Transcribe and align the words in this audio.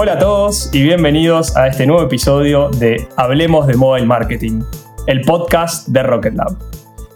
Hola 0.00 0.12
a 0.12 0.18
todos 0.20 0.72
y 0.72 0.84
bienvenidos 0.84 1.56
a 1.56 1.66
este 1.66 1.84
nuevo 1.84 2.04
episodio 2.04 2.68
de 2.68 3.08
Hablemos 3.16 3.66
de 3.66 3.74
Mobile 3.74 4.06
Marketing, 4.06 4.62
el 5.08 5.22
podcast 5.22 5.88
de 5.88 6.04
Rocket 6.04 6.34
Lab. 6.34 6.56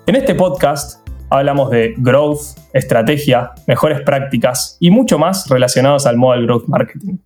En 0.09 0.17
este 0.17 0.35
podcast 0.35 1.09
hablamos 1.31 1.71
de 1.71 1.95
growth, 1.99 2.41
estrategia, 2.73 3.53
mejores 3.69 4.01
prácticas 4.01 4.79
y 4.81 4.91
mucho 4.91 5.17
más 5.17 5.49
relacionados 5.49 6.07
al 6.07 6.17
Mobile 6.17 6.45
Growth 6.45 6.67
Marketing. 6.67 7.19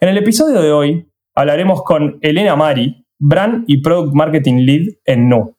En 0.00 0.08
el 0.08 0.18
episodio 0.18 0.60
de 0.60 0.72
hoy 0.72 1.08
hablaremos 1.32 1.84
con 1.84 2.18
Elena 2.20 2.56
Mari, 2.56 3.06
Brand 3.20 3.62
y 3.68 3.82
Product 3.82 4.16
Marketing 4.16 4.64
Lead 4.66 4.96
en 5.04 5.28
Nu. 5.28 5.56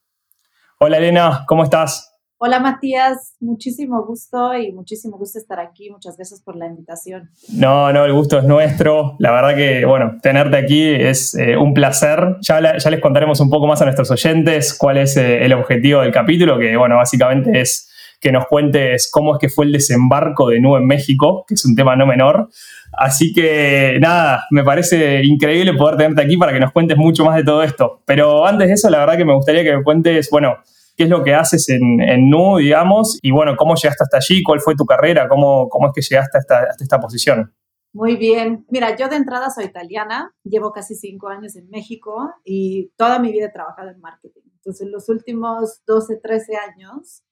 Hola 0.82 0.98
Elena, 0.98 1.46
¿cómo 1.48 1.64
estás? 1.64 2.13
Hola 2.46 2.60
Matías, 2.60 3.38
muchísimo 3.40 4.04
gusto 4.06 4.54
y 4.54 4.74
muchísimo 4.74 5.18
gusto 5.18 5.40
estar 5.40 5.62
aquí. 5.62 5.90
Muchas 5.90 6.18
gracias 6.18 6.42
por 6.42 6.58
la 6.58 6.68
invitación. 6.68 7.30
No, 7.54 7.94
no, 7.94 8.04
el 8.04 8.12
gusto 8.12 8.38
es 8.38 8.44
nuestro. 8.44 9.16
La 9.20 9.32
verdad 9.32 9.56
que, 9.56 9.86
bueno, 9.86 10.18
tenerte 10.22 10.58
aquí 10.58 10.90
es 10.90 11.36
eh, 11.36 11.56
un 11.56 11.74
placer. 11.74 12.36
Ya, 12.42 12.78
ya, 12.78 12.90
les 12.90 13.00
contaremos 13.00 13.40
un 13.40 13.50
poco 13.50 13.66
más 13.66 13.82
a 13.82 13.86
nuestros 13.86 14.12
oyentes 14.12 14.78
cuál 14.78 14.98
es 14.98 15.16
eh, 15.16 15.46
el 15.46 15.54
objetivo 15.54 16.02
del 16.02 16.12
capítulo, 16.12 16.60
que, 16.60 16.76
bueno, 16.76 16.98
básicamente 16.98 17.62
es 17.62 17.90
que 18.20 18.34
nos 18.34 18.46
cuentes 18.48 19.10
cómo 19.10 19.36
es 19.36 19.40
que 19.40 19.48
fue 19.48 19.64
el 19.64 19.72
desembarco 19.72 20.50
de 20.50 20.60
Nu 20.60 20.76
en 20.76 20.86
México, 20.86 21.46
que 21.48 21.54
es 21.54 21.64
un 21.64 21.78
tema 21.78 21.96
no 21.96 22.06
menor. 22.06 22.50
Así 22.92 23.32
que 23.32 24.00
nada, 24.02 24.44
me 24.52 24.66
parece 24.66 25.24
increíble 25.24 25.76
poder 25.76 25.96
tenerte 25.96 26.22
aquí 26.22 26.36
para 26.36 26.52
que 26.52 26.60
nos 26.60 26.74
cuentes 26.74 26.98
mucho 26.98 27.24
más 27.24 27.38
de 27.38 27.46
todo 27.46 27.64
esto. 27.64 28.02
Pero 28.06 28.46
antes 28.46 28.68
de 28.68 28.74
eso, 28.74 28.90
la 28.90 29.00
verdad 29.00 29.16
que 29.16 29.24
me 29.24 29.34
gustaría 29.34 29.64
que 29.64 29.78
me 29.78 29.82
cuentes, 29.82 30.30
bueno, 30.30 30.58
qué 30.96 31.04
es 31.04 31.10
lo 31.10 31.24
que 31.24 31.34
haces 31.34 31.70
en, 31.70 32.02
en 32.02 32.30
NU, 32.30 32.58
digamos, 32.58 33.18
y 33.22 33.32
bueno, 33.32 33.56
cómo 33.58 33.76
llegaste 33.76 34.04
hasta 34.04 34.18
allí, 34.18 34.44
cuál 34.44 34.60
fue 34.60 34.76
tu 34.76 34.86
carrera, 34.86 35.28
cómo, 35.28 35.68
cómo 35.70 35.88
es 35.88 35.94
que 35.94 36.02
llegaste 36.02 36.38
hasta, 36.38 36.68
esta 36.80 37.00
posición. 37.00 37.54
Muy 37.94 38.16
bien. 38.16 38.66
Mira, 38.70 38.96
yo 38.96 39.08
de 39.08 39.18
entrada 39.18 39.50
soy 39.50 39.66
italiana, 39.66 40.34
llevo 40.44 40.72
casi 40.72 40.96
cinco 40.96 41.28
años 41.30 41.56
en 41.56 41.70
México 41.70 42.32
y 42.44 42.92
toda 42.98 43.20
mi 43.20 43.32
vida 43.32 43.46
he 43.46 43.52
trabajado 43.52 43.92
en 43.92 44.00
marketing. 44.00 44.42
Entonces, 44.56 44.82
en 44.82 44.92
los 44.92 45.10
últimos 45.10 45.82
12, 45.86 46.18
13 46.18 46.54
años 46.56 47.24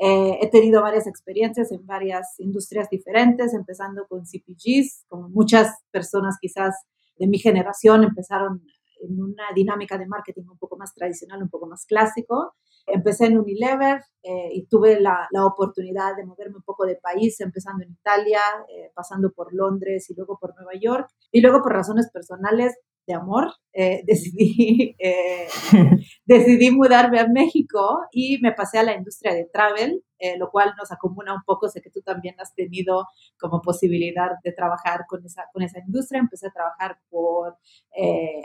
eh, 0.00 0.38
he 0.40 0.48
tenido 0.48 0.82
varias 0.82 1.06
experiencias 1.06 1.70
en 1.70 1.84
varias 1.86 2.34
industrias 2.38 2.88
diferentes, 2.90 3.52
empezando 3.54 4.06
con 4.08 4.24
CPGs, 4.24 5.04
como 5.08 5.28
muchas 5.28 5.72
personas 5.90 6.36
quizás 6.40 6.74
de 7.16 7.26
mi 7.26 7.38
generación 7.38 8.04
empezaron 8.04 8.62
en 9.00 9.20
una 9.20 9.44
dinámica 9.54 9.98
de 9.98 10.06
marketing 10.06 10.44
un 10.50 10.58
poco 10.58 10.76
más 10.76 10.94
tradicional, 10.94 11.42
un 11.42 11.48
poco 11.48 11.66
más 11.66 11.84
clásico. 11.84 12.54
Empecé 12.92 13.26
en 13.26 13.38
Unilever 13.38 14.00
eh, 14.22 14.50
y 14.52 14.66
tuve 14.66 15.00
la, 15.00 15.26
la, 15.30 15.46
oportunidad 15.46 16.16
de 16.16 16.26
moverme 16.26 16.56
un 16.56 16.62
poco 16.62 16.84
de 16.84 16.96
país, 16.96 17.40
empezando 17.40 17.84
en 17.84 17.92
Italia, 17.92 18.40
eh, 18.68 18.90
pasando 18.94 19.30
por 19.32 19.54
Londres 19.54 20.10
y 20.10 20.14
luego 20.14 20.38
por 20.38 20.54
Nueva 20.54 20.72
York. 20.78 21.08
Y 21.30 21.40
luego 21.40 21.62
por 21.62 21.72
razones 21.72 22.10
personales 22.12 22.76
de 23.06 23.14
amor, 23.14 23.52
eh, 23.72 24.02
decidí, 24.06 24.96
decidí 26.26 26.70
mudarme 26.72 27.20
a 27.20 27.28
México 27.28 28.00
y 28.12 28.38
me 28.42 28.52
pasé 28.52 28.78
a 28.78 28.82
la 28.82 28.96
industria 28.96 29.32
de 29.32 29.48
travel, 29.50 30.04
lo 30.36 30.50
cual 30.50 30.74
nos 30.76 30.90
acomuna 30.90 31.32
un 31.32 31.42
poco. 31.46 31.68
Sé 31.68 31.80
que 31.80 31.90
tú 31.90 32.02
también 32.02 32.34
has 32.38 32.52
tenido 32.54 33.06
como 33.38 33.62
posibilidad 33.62 34.32
de 34.42 34.52
trabajar 34.52 35.06
con 35.08 35.24
esa, 35.24 35.44
con 35.52 35.62
esa 35.62 35.78
industria. 35.78 36.20
Empecé 36.20 36.48
a 36.48 36.52
trabajar 36.52 36.98
por 37.08 37.56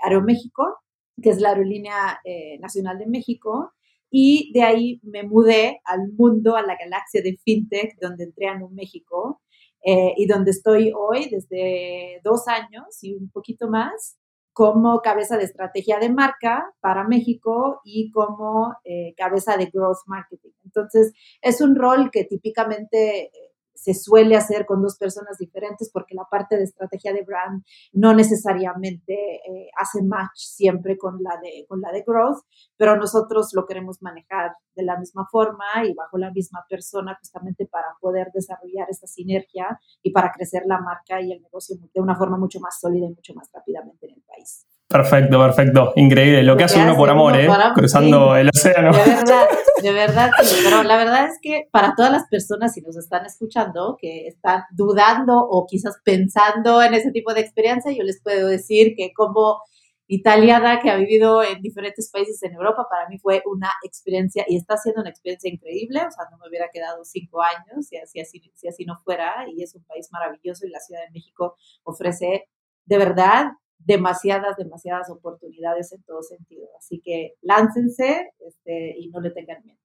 Aeroméxico, 0.04 0.78
que 1.22 1.32
es 1.32 1.42
la 1.42 1.50
aerolínea 1.50 2.22
nacional 2.60 3.00
de 3.00 3.08
México 3.08 3.74
y 4.16 4.52
de 4.54 4.62
ahí 4.62 5.00
me 5.02 5.24
mudé 5.24 5.82
al 5.86 6.12
mundo, 6.16 6.56
a 6.56 6.62
la 6.62 6.78
galaxia 6.78 7.24
de 7.24 7.36
FinTech, 7.44 7.98
donde 8.00 8.26
entré 8.26 8.48
a 8.48 8.60
México 8.70 9.42
eh, 9.84 10.14
y 10.16 10.28
donde 10.28 10.52
estoy 10.52 10.94
hoy 10.96 11.30
desde 11.32 12.22
dos 12.24 12.48
años 12.48 12.86
y 13.02 13.16
un 13.16 13.32
poquito 13.32 13.70
más 13.70 14.20
como 14.54 15.02
cabeza 15.02 15.36
de 15.36 15.46
estrategia 15.46 15.98
de 15.98 16.12
marca 16.12 16.64
para 16.80 17.08
México 17.08 17.82
y 17.84 18.12
como 18.12 18.76
eh, 18.84 19.16
cabeza 19.18 19.58
de 19.58 19.66
growth 19.74 20.06
marketing. 20.06 20.52
Entonces, 20.64 21.14
es 21.42 21.60
un 21.60 21.76
rol 21.76 22.12
que 22.12 22.26
típicamente 22.26 23.32
se 23.74 23.94
suele 23.94 24.36
hacer 24.36 24.66
con 24.66 24.82
dos 24.82 24.98
personas 24.98 25.38
diferentes 25.38 25.90
porque 25.92 26.16
la 26.16 26.26
parte 26.30 26.58
de 26.58 26.64
estrategia 26.64 27.14
de 27.14 27.24
brand 27.24 27.64
no 27.94 28.14
necesariamente 28.14 29.14
eh, 29.14 29.70
hace 29.78 30.02
match 30.04 30.38
siempre 30.38 30.98
con 30.98 31.22
la, 31.22 31.40
de, 31.42 31.66
con 31.68 31.82
la 31.82 31.92
de 31.92 32.04
growth, 32.06 32.44
pero 32.78 32.96
nosotros 32.96 33.50
lo 33.54 33.66
queremos 33.66 34.02
manejar 34.02 34.54
de 34.76 34.84
la 34.84 34.98
misma 34.98 35.28
forma 35.32 35.66
y 35.86 35.94
bajo 35.94 36.18
la 36.18 36.32
misma 36.32 36.66
persona 36.70 37.16
justamente 37.20 37.66
para 37.66 37.96
poder 38.00 38.32
desarrollar 38.34 38.90
esa 38.90 39.08
sinergia 39.08 39.80
y 40.02 40.12
para 40.12 40.32
crecer 40.32 40.64
la 40.66 40.80
marca 40.80 41.22
y 41.22 41.32
el 41.32 41.42
negocio 41.42 41.76
de 41.94 42.02
una 42.02 42.16
forma 42.16 42.38
mucho 42.38 42.60
más 42.60 42.80
sólida 42.80 43.08
y 43.08 43.14
mucho 43.14 43.34
más 43.34 43.50
rápidamente 43.52 44.08
en 44.08 44.14
el 44.14 44.22
país. 44.22 44.66
Perfecto, 44.94 45.40
perfecto. 45.40 45.94
Increíble. 45.96 46.44
Lo, 46.44 46.56
que 46.56 46.66
hace 46.66 46.80
uno 46.80 46.96
por 46.96 47.10
amor, 47.10 47.36
¿eh? 47.36 47.48
Cruzando 47.74 48.36
el 48.36 48.50
océano. 48.50 48.92
De 48.92 49.00
verdad, 49.04 49.48
de 49.82 49.92
verdad. 49.92 50.30
Pero 50.64 50.84
la 50.84 50.98
verdad 50.98 51.26
es 51.26 51.40
que 51.42 51.68
para 51.72 51.96
todas 51.96 52.12
las 52.12 52.28
personas, 52.30 52.76
si 52.76 52.82
nos 52.82 52.96
están 52.96 53.26
escuchando, 53.26 53.98
que 54.00 54.28
están 54.28 54.66
dudando 54.72 55.40
o 55.40 55.66
quizás 55.66 55.96
pensando 56.06 56.84
en 56.84 56.94
ese 56.94 57.10
tipo 57.10 57.34
de 57.34 57.42
experiencia, 57.42 57.92
yo 57.92 58.04
les 58.04 58.22
puedo 58.22 58.48
decir 58.48 58.94
que 58.96 59.14
como 59.14 59.62
italiana 60.06 60.80
que 60.80 60.92
ha 60.92 60.96
vivido 60.96 61.42
en 61.42 61.60
diferentes 61.64 62.12
países 62.12 62.44
en 62.44 62.54
Europa, 62.54 62.86
para 62.88 63.10
mí 63.10 63.18
fue 63.18 63.42
una 63.48 63.72
experiencia 63.84 64.46
y 64.48 64.58
está 64.58 64.78
siendo 64.78 65.02
una 65.02 65.10
experiencia 65.10 65.52
increíble. 65.52 66.02
O 66.08 66.12
sea, 66.12 66.26
no 66.30 66.38
me 66.38 66.50
hubiera 66.50 66.70
quedado 66.72 67.04
cinco 67.04 67.42
años 67.42 67.88
si 67.88 67.98
así, 67.98 68.44
si 68.54 68.68
así 68.68 68.86
no 68.86 69.00
fuera. 69.04 69.48
Y 69.52 69.64
es 69.64 69.74
un 69.74 69.84
país 69.86 70.10
maravilloso 70.12 70.68
y 70.68 70.70
la 70.70 70.80
Ciudad 70.82 71.02
de 71.02 71.12
México 71.14 71.56
ofrece 71.84 72.48
de 72.86 72.98
verdad 72.98 73.54
demasiadas, 73.80 74.58
demasiadas 74.58 75.10
oportunidades 75.10 75.92
en 75.94 76.04
todo 76.04 76.22
sentido. 76.22 76.68
Así 76.78 77.02
que 77.04 77.34
láncense 77.42 78.32
este, 78.46 78.96
y 78.98 79.10
no 79.10 79.20
le 79.20 79.32
tengan 79.32 79.64
miedo. 79.64 79.80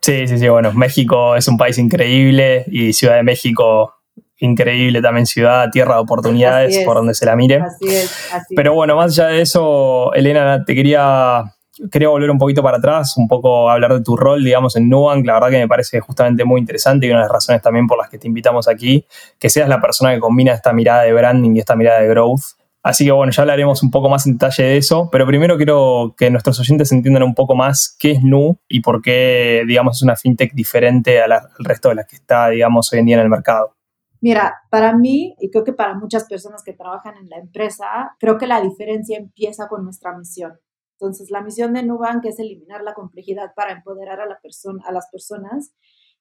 Sí, 0.00 0.26
sí, 0.26 0.38
sí, 0.38 0.48
bueno, 0.48 0.72
México 0.72 1.36
es 1.36 1.48
un 1.48 1.58
país 1.58 1.76
increíble 1.76 2.64
y 2.68 2.92
Ciudad 2.92 3.16
de 3.16 3.24
México 3.24 3.94
increíble 4.38 5.02
también 5.02 5.26
ciudad, 5.26 5.68
tierra 5.70 5.94
de 5.94 6.00
oportunidades 6.00 6.78
por 6.84 6.96
donde 6.96 7.14
se 7.14 7.26
la 7.26 7.36
mire. 7.36 7.56
Así 7.56 7.88
es, 7.88 8.32
así 8.32 8.54
Pero 8.54 8.74
bueno, 8.74 8.96
más 8.96 9.18
allá 9.18 9.28
de 9.28 9.42
eso, 9.42 10.12
Elena, 10.14 10.64
te 10.64 10.74
quería, 10.74 11.42
quería 11.90 12.08
volver 12.08 12.30
un 12.30 12.38
poquito 12.38 12.62
para 12.62 12.78
atrás, 12.78 13.16
un 13.16 13.26
poco 13.26 13.68
hablar 13.68 13.94
de 13.94 14.02
tu 14.02 14.16
rol, 14.16 14.44
digamos, 14.44 14.76
en 14.76 14.88
Nubank. 14.88 15.26
La 15.26 15.34
verdad 15.34 15.50
que 15.50 15.58
me 15.58 15.68
parece 15.68 16.00
justamente 16.00 16.44
muy 16.44 16.60
interesante 16.60 17.06
y 17.06 17.10
una 17.10 17.18
de 17.20 17.24
las 17.24 17.32
razones 17.32 17.62
también 17.62 17.86
por 17.86 17.98
las 17.98 18.08
que 18.08 18.18
te 18.18 18.28
invitamos 18.28 18.68
aquí, 18.68 19.04
que 19.38 19.50
seas 19.50 19.68
la 19.68 19.80
persona 19.80 20.14
que 20.14 20.20
combina 20.20 20.52
esta 20.52 20.72
mirada 20.72 21.02
de 21.02 21.12
branding 21.12 21.56
y 21.56 21.58
esta 21.58 21.74
mirada 21.74 22.00
de 22.00 22.08
growth 22.08 22.57
Así 22.82 23.04
que 23.04 23.12
bueno, 23.12 23.32
ya 23.32 23.42
hablaremos 23.42 23.82
un 23.82 23.90
poco 23.90 24.08
más 24.08 24.26
en 24.26 24.34
detalle 24.34 24.62
de 24.62 24.76
eso, 24.76 25.08
pero 25.10 25.26
primero 25.26 25.56
quiero 25.56 26.14
que 26.16 26.30
nuestros 26.30 26.60
oyentes 26.60 26.92
entiendan 26.92 27.24
un 27.24 27.34
poco 27.34 27.54
más 27.54 27.96
qué 27.98 28.12
es 28.12 28.22
Nu 28.22 28.60
y 28.68 28.80
por 28.80 29.02
qué, 29.02 29.64
digamos, 29.66 29.96
es 29.96 30.02
una 30.02 30.16
fintech 30.16 30.52
diferente 30.54 31.20
al 31.20 31.32
resto 31.58 31.88
de 31.88 31.96
las 31.96 32.06
que 32.06 32.16
está, 32.16 32.48
digamos, 32.50 32.92
hoy 32.92 33.00
en 33.00 33.06
día 33.06 33.16
en 33.16 33.22
el 33.22 33.28
mercado. 33.28 33.74
Mira, 34.20 34.62
para 34.70 34.96
mí, 34.96 35.36
y 35.38 35.50
creo 35.50 35.64
que 35.64 35.72
para 35.72 35.94
muchas 35.94 36.24
personas 36.24 36.62
que 36.64 36.72
trabajan 36.72 37.16
en 37.16 37.28
la 37.28 37.38
empresa, 37.38 38.16
creo 38.18 38.36
que 38.36 38.46
la 38.46 38.60
diferencia 38.60 39.16
empieza 39.16 39.68
con 39.68 39.84
nuestra 39.84 40.16
misión. 40.16 40.58
Entonces, 41.00 41.30
la 41.30 41.42
misión 41.42 41.72
de 41.74 41.84
Nubank 41.84 42.24
es 42.24 42.40
eliminar 42.40 42.82
la 42.82 42.94
complejidad 42.94 43.54
para 43.54 43.72
empoderar 43.72 44.20
a, 44.20 44.26
la 44.26 44.40
persona, 44.40 44.82
a 44.86 44.92
las 44.92 45.08
personas. 45.10 45.72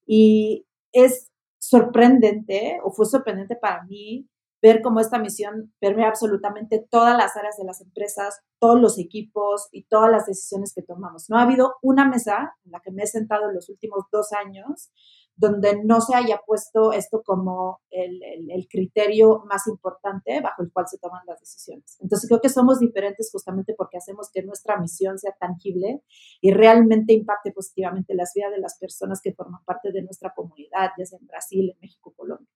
Y 0.06 0.68
es 0.92 1.32
sorprendente, 1.58 2.78
o 2.84 2.92
fue 2.92 3.08
sorprendente 3.08 3.56
para 3.56 3.84
mí, 3.86 4.28
ver 4.62 4.82
cómo 4.82 5.00
esta 5.00 5.20
misión 5.20 5.74
permea 5.80 6.08
absolutamente 6.08 6.86
todas 6.90 7.18
las 7.18 7.36
áreas 7.36 7.58
de 7.58 7.66
las 7.66 7.82
empresas, 7.82 8.42
todos 8.60 8.80
los 8.80 8.98
equipos 8.98 9.68
y 9.72 9.86
todas 9.86 10.12
las 10.12 10.26
decisiones 10.26 10.74
que 10.74 10.82
tomamos. 10.82 11.30
No 11.30 11.38
ha 11.38 11.44
habido 11.44 11.76
una 11.82 12.08
mesa 12.08 12.56
en 12.66 12.72
la 12.72 12.80
que 12.80 12.92
me 12.92 13.04
he 13.04 13.08
sentado 13.08 13.50
en 13.50 13.56
los 13.56 13.70
últimos 13.70 14.06
dos 14.12 14.32
años 14.34 14.92
donde 15.38 15.84
no 15.84 16.02
se 16.02 16.16
haya 16.16 16.42
puesto 16.46 16.92
esto 16.92 17.22
como 17.24 17.80
el, 17.92 18.68
criterio 18.70 19.44
más 19.48 19.68
importante 19.68 20.42
bajo 20.42 20.64
el 20.64 20.72
cual 20.72 20.88
se 20.88 20.98
toman 20.98 21.22
las 21.26 21.40
decisiones. 21.40 21.98
Entonces 22.02 22.28
creo 22.28 22.42
que 22.42 22.50
somos 22.50 22.80
diferentes 22.80 23.30
justamente 23.32 23.76
porque 23.78 23.98
hacemos 23.98 24.30
que 24.34 24.44
nuestra 24.44 24.80
misión 24.80 25.18
sea 25.20 25.34
tangible 25.40 26.02
y 26.42 26.52
realmente 26.52 27.14
impacte 27.14 27.52
positivamente 27.52 28.16
las 28.16 28.32
vidas 28.36 28.52
de 28.52 28.60
las 28.60 28.78
personas 28.80 29.22
que 29.22 29.34
forman 29.34 29.64
parte 29.64 29.92
de 29.92 30.02
nuestra 30.02 30.34
comunidad, 30.36 30.90
ya 30.98 31.06
sea 31.06 31.20
en 31.20 31.28
Brasil, 31.28 31.70
en 31.70 31.80
México, 31.80 32.14
Colombia. 32.18 32.50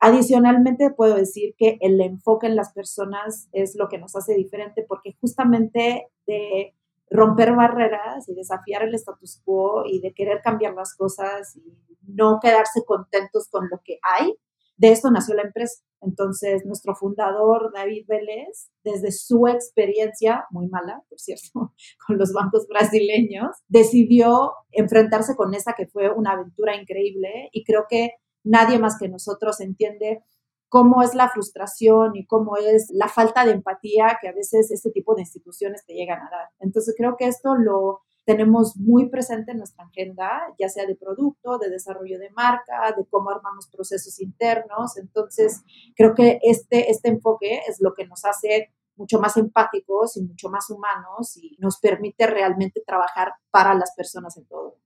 Adicionalmente, 0.00 0.90
puedo 0.90 1.14
decir 1.14 1.54
que 1.56 1.78
el 1.80 2.00
enfoque 2.00 2.48
en 2.48 2.56
las 2.56 2.72
personas 2.72 3.48
es 3.52 3.76
lo 3.76 3.88
que 3.88 3.98
nos 3.98 4.16
hace 4.16 4.34
diferente 4.34 4.84
porque 4.88 5.16
justamente 5.20 6.08
de 6.26 6.74
romper 7.08 7.54
barreras 7.54 8.28
y 8.28 8.34
desafiar 8.34 8.82
el 8.82 8.94
status 8.94 9.40
quo 9.44 9.84
y 9.86 10.00
de 10.00 10.12
querer 10.12 10.40
cambiar 10.42 10.74
las 10.74 10.96
cosas 10.96 11.56
y 11.56 11.78
no 12.06 12.40
quedarse 12.40 12.84
contentos 12.84 13.48
con 13.48 13.68
lo 13.70 13.80
que 13.84 13.98
hay, 14.02 14.34
de 14.76 14.90
esto 14.90 15.10
nació 15.10 15.34
la 15.34 15.42
empresa. 15.42 15.84
Entonces, 16.00 16.64
nuestro 16.66 16.96
fundador, 16.96 17.70
David 17.72 18.04
Vélez, 18.08 18.70
desde 18.82 19.12
su 19.12 19.46
experiencia, 19.46 20.46
muy 20.50 20.66
mala, 20.66 21.04
por 21.08 21.20
cierto, 21.20 21.72
con 22.06 22.18
los 22.18 22.32
bancos 22.32 22.66
brasileños, 22.66 23.54
decidió 23.68 24.52
enfrentarse 24.72 25.36
con 25.36 25.54
esa 25.54 25.74
que 25.74 25.86
fue 25.86 26.10
una 26.10 26.32
aventura 26.32 26.74
increíble 26.74 27.48
y 27.52 27.62
creo 27.62 27.86
que 27.88 28.14
nadie 28.44 28.78
más 28.78 28.98
que 28.98 29.08
nosotros 29.08 29.60
entiende 29.60 30.24
cómo 30.68 31.02
es 31.02 31.14
la 31.14 31.28
frustración 31.28 32.16
y 32.16 32.24
cómo 32.24 32.56
es 32.56 32.90
la 32.94 33.06
falta 33.06 33.44
de 33.44 33.52
empatía 33.52 34.18
que 34.20 34.28
a 34.28 34.32
veces 34.32 34.70
este 34.70 34.90
tipo 34.90 35.14
de 35.14 35.20
instituciones 35.20 35.84
te 35.84 35.92
llegan 35.92 36.20
a 36.20 36.30
dar. 36.30 36.48
Entonces 36.60 36.94
creo 36.96 37.16
que 37.18 37.28
esto 37.28 37.56
lo 37.56 38.00
tenemos 38.24 38.76
muy 38.76 39.10
presente 39.10 39.52
en 39.52 39.58
nuestra 39.58 39.84
agenda, 39.84 40.40
ya 40.58 40.68
sea 40.68 40.86
de 40.86 40.96
producto, 40.96 41.58
de 41.58 41.68
desarrollo 41.68 42.18
de 42.18 42.30
marca, 42.30 42.94
de 42.96 43.04
cómo 43.06 43.30
armamos 43.30 43.68
procesos 43.68 44.18
internos. 44.20 44.96
Entonces 44.96 45.62
creo 45.94 46.14
que 46.14 46.38
este, 46.42 46.90
este 46.90 47.10
enfoque 47.10 47.60
es 47.68 47.80
lo 47.80 47.92
que 47.94 48.06
nos 48.06 48.24
hace 48.24 48.72
mucho 48.96 49.18
más 49.18 49.36
empáticos 49.36 50.16
y 50.16 50.22
mucho 50.22 50.48
más 50.48 50.70
humanos 50.70 51.36
y 51.36 51.56
nos 51.58 51.78
permite 51.80 52.26
realmente 52.26 52.82
trabajar 52.86 53.34
para 53.50 53.74
las 53.74 53.94
personas 53.94 54.36
en 54.36 54.46
todo 54.46 54.76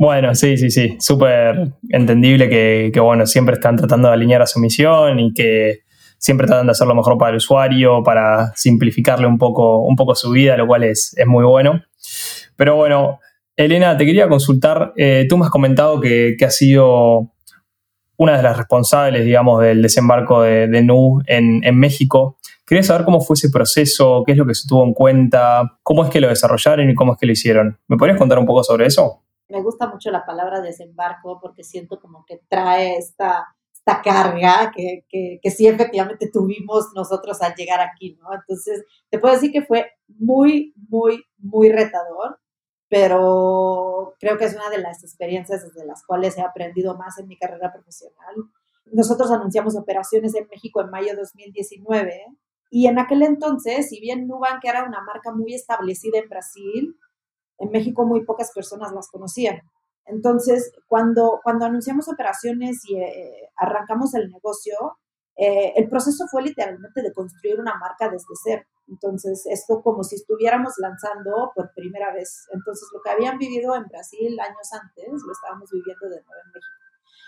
bueno, 0.00 0.34
sí, 0.34 0.56
sí, 0.56 0.70
sí, 0.70 0.96
súper 0.98 1.74
entendible 1.90 2.48
que, 2.48 3.00
bueno, 3.00 3.26
siempre 3.26 3.56
están 3.56 3.76
tratando 3.76 4.08
de 4.08 4.14
alinear 4.14 4.40
a 4.40 4.46
su 4.46 4.58
misión 4.58 5.20
y 5.20 5.34
que 5.34 5.80
siempre 6.16 6.46
tratan 6.46 6.64
de 6.64 6.72
hacer 6.72 6.86
lo 6.86 6.94
mejor 6.94 7.18
para 7.18 7.32
el 7.32 7.36
usuario, 7.36 8.02
para 8.02 8.50
simplificarle 8.56 9.26
un 9.26 9.36
poco, 9.36 9.80
un 9.80 9.96
poco 9.96 10.14
su 10.14 10.30
vida, 10.30 10.56
lo 10.56 10.66
cual 10.66 10.84
es, 10.84 11.14
muy 11.26 11.44
bueno. 11.44 11.82
Pero 12.56 12.76
bueno, 12.76 13.20
Elena, 13.54 13.94
te 13.98 14.06
quería 14.06 14.26
consultar, 14.26 14.94
eh, 14.96 15.26
tú 15.28 15.36
me 15.36 15.44
has 15.44 15.50
comentado 15.50 16.00
que, 16.00 16.34
que 16.38 16.46
has 16.46 16.56
sido 16.56 17.34
una 18.16 18.38
de 18.38 18.42
las 18.42 18.56
responsables, 18.56 19.26
digamos, 19.26 19.60
del 19.60 19.82
desembarco 19.82 20.40
de, 20.40 20.66
de 20.66 20.82
NU 20.82 21.20
en, 21.26 21.62
en, 21.62 21.78
México. 21.78 22.38
Quería 22.64 22.84
saber 22.84 23.04
cómo 23.04 23.20
fue 23.20 23.34
ese 23.34 23.50
proceso, 23.50 24.22
qué 24.24 24.32
es 24.32 24.38
lo 24.38 24.46
que 24.46 24.54
se 24.54 24.66
tuvo 24.66 24.82
en 24.82 24.94
cuenta, 24.94 25.76
cómo 25.82 26.04
es 26.04 26.10
que 26.10 26.22
lo 26.22 26.28
desarrollaron 26.28 26.88
y 26.88 26.94
cómo 26.94 27.12
es 27.12 27.18
que 27.18 27.26
lo 27.26 27.32
hicieron. 27.32 27.78
¿Me 27.86 27.98
podrías 27.98 28.16
contar 28.16 28.38
un 28.38 28.46
poco 28.46 28.64
sobre 28.64 28.86
eso? 28.86 29.24
Me 29.50 29.62
gusta 29.62 29.88
mucho 29.88 30.10
la 30.10 30.24
palabra 30.24 30.60
desembarco 30.60 31.38
porque 31.40 31.64
siento 31.64 32.00
como 32.00 32.24
que 32.24 32.40
trae 32.48 32.96
esta, 32.96 33.46
esta 33.72 34.02
carga 34.02 34.72
que, 34.74 35.04
que, 35.08 35.38
que, 35.42 35.50
sí 35.50 35.66
efectivamente 35.66 36.30
tuvimos 36.32 36.92
nosotros 36.94 37.40
al 37.42 37.54
llegar 37.54 37.80
aquí, 37.80 38.16
¿no? 38.20 38.32
Entonces, 38.32 38.84
te 39.08 39.18
puedo 39.18 39.34
decir 39.34 39.52
que 39.52 39.62
fue 39.62 39.90
muy, 40.08 40.74
muy, 40.88 41.24
muy 41.38 41.70
retador, 41.70 42.38
pero 42.88 44.14
creo 44.18 44.36
que 44.36 44.44
es 44.44 44.54
una 44.54 44.68
de 44.68 44.78
las 44.78 45.02
experiencias 45.02 45.62
desde 45.62 45.86
las 45.86 46.04
cuales 46.04 46.36
he 46.36 46.42
aprendido 46.42 46.96
más 46.96 47.18
en 47.18 47.28
mi 47.28 47.36
carrera 47.36 47.72
profesional. 47.72 48.34
Nosotros 48.86 49.30
anunciamos 49.30 49.76
operaciones 49.76 50.34
en 50.34 50.48
México 50.50 50.80
en 50.80 50.90
mayo 50.90 51.08
de 51.08 51.20
2019 51.20 52.26
y 52.70 52.86
en 52.86 52.98
aquel 52.98 53.22
entonces, 53.22 53.88
si 53.88 54.00
bien 54.00 54.26
Nubank 54.26 54.64
era 54.64 54.84
una 54.84 55.02
marca 55.02 55.32
muy 55.32 55.54
establecida 55.54 56.18
en 56.18 56.28
Brasil, 56.28 56.96
en 57.60 57.70
México 57.70 58.04
muy 58.04 58.24
pocas 58.24 58.50
personas 58.52 58.92
las 58.92 59.08
conocían. 59.08 59.60
Entonces, 60.06 60.72
cuando, 60.88 61.40
cuando 61.42 61.66
anunciamos 61.66 62.08
operaciones 62.08 62.80
y 62.88 62.96
eh, 62.96 63.50
arrancamos 63.56 64.14
el 64.14 64.28
negocio, 64.30 64.74
eh, 65.36 65.72
el 65.76 65.88
proceso 65.88 66.26
fue 66.30 66.42
literalmente 66.42 67.02
de 67.02 67.12
construir 67.12 67.60
una 67.60 67.76
marca 67.76 68.08
desde 68.08 68.34
cero. 68.42 68.62
Entonces, 68.88 69.46
esto 69.46 69.82
como 69.82 70.02
si 70.02 70.16
estuviéramos 70.16 70.74
lanzando 70.78 71.52
por 71.54 71.72
primera 71.74 72.12
vez. 72.12 72.46
Entonces, 72.52 72.88
lo 72.92 73.00
que 73.00 73.10
habían 73.10 73.38
vivido 73.38 73.76
en 73.76 73.84
Brasil 73.84 74.38
años 74.40 74.72
antes, 74.72 75.06
lo 75.06 75.32
estábamos 75.32 75.70
viviendo 75.70 76.08
de 76.08 76.22
nuevo 76.22 76.42
en 76.44 76.52
México. 76.52 76.80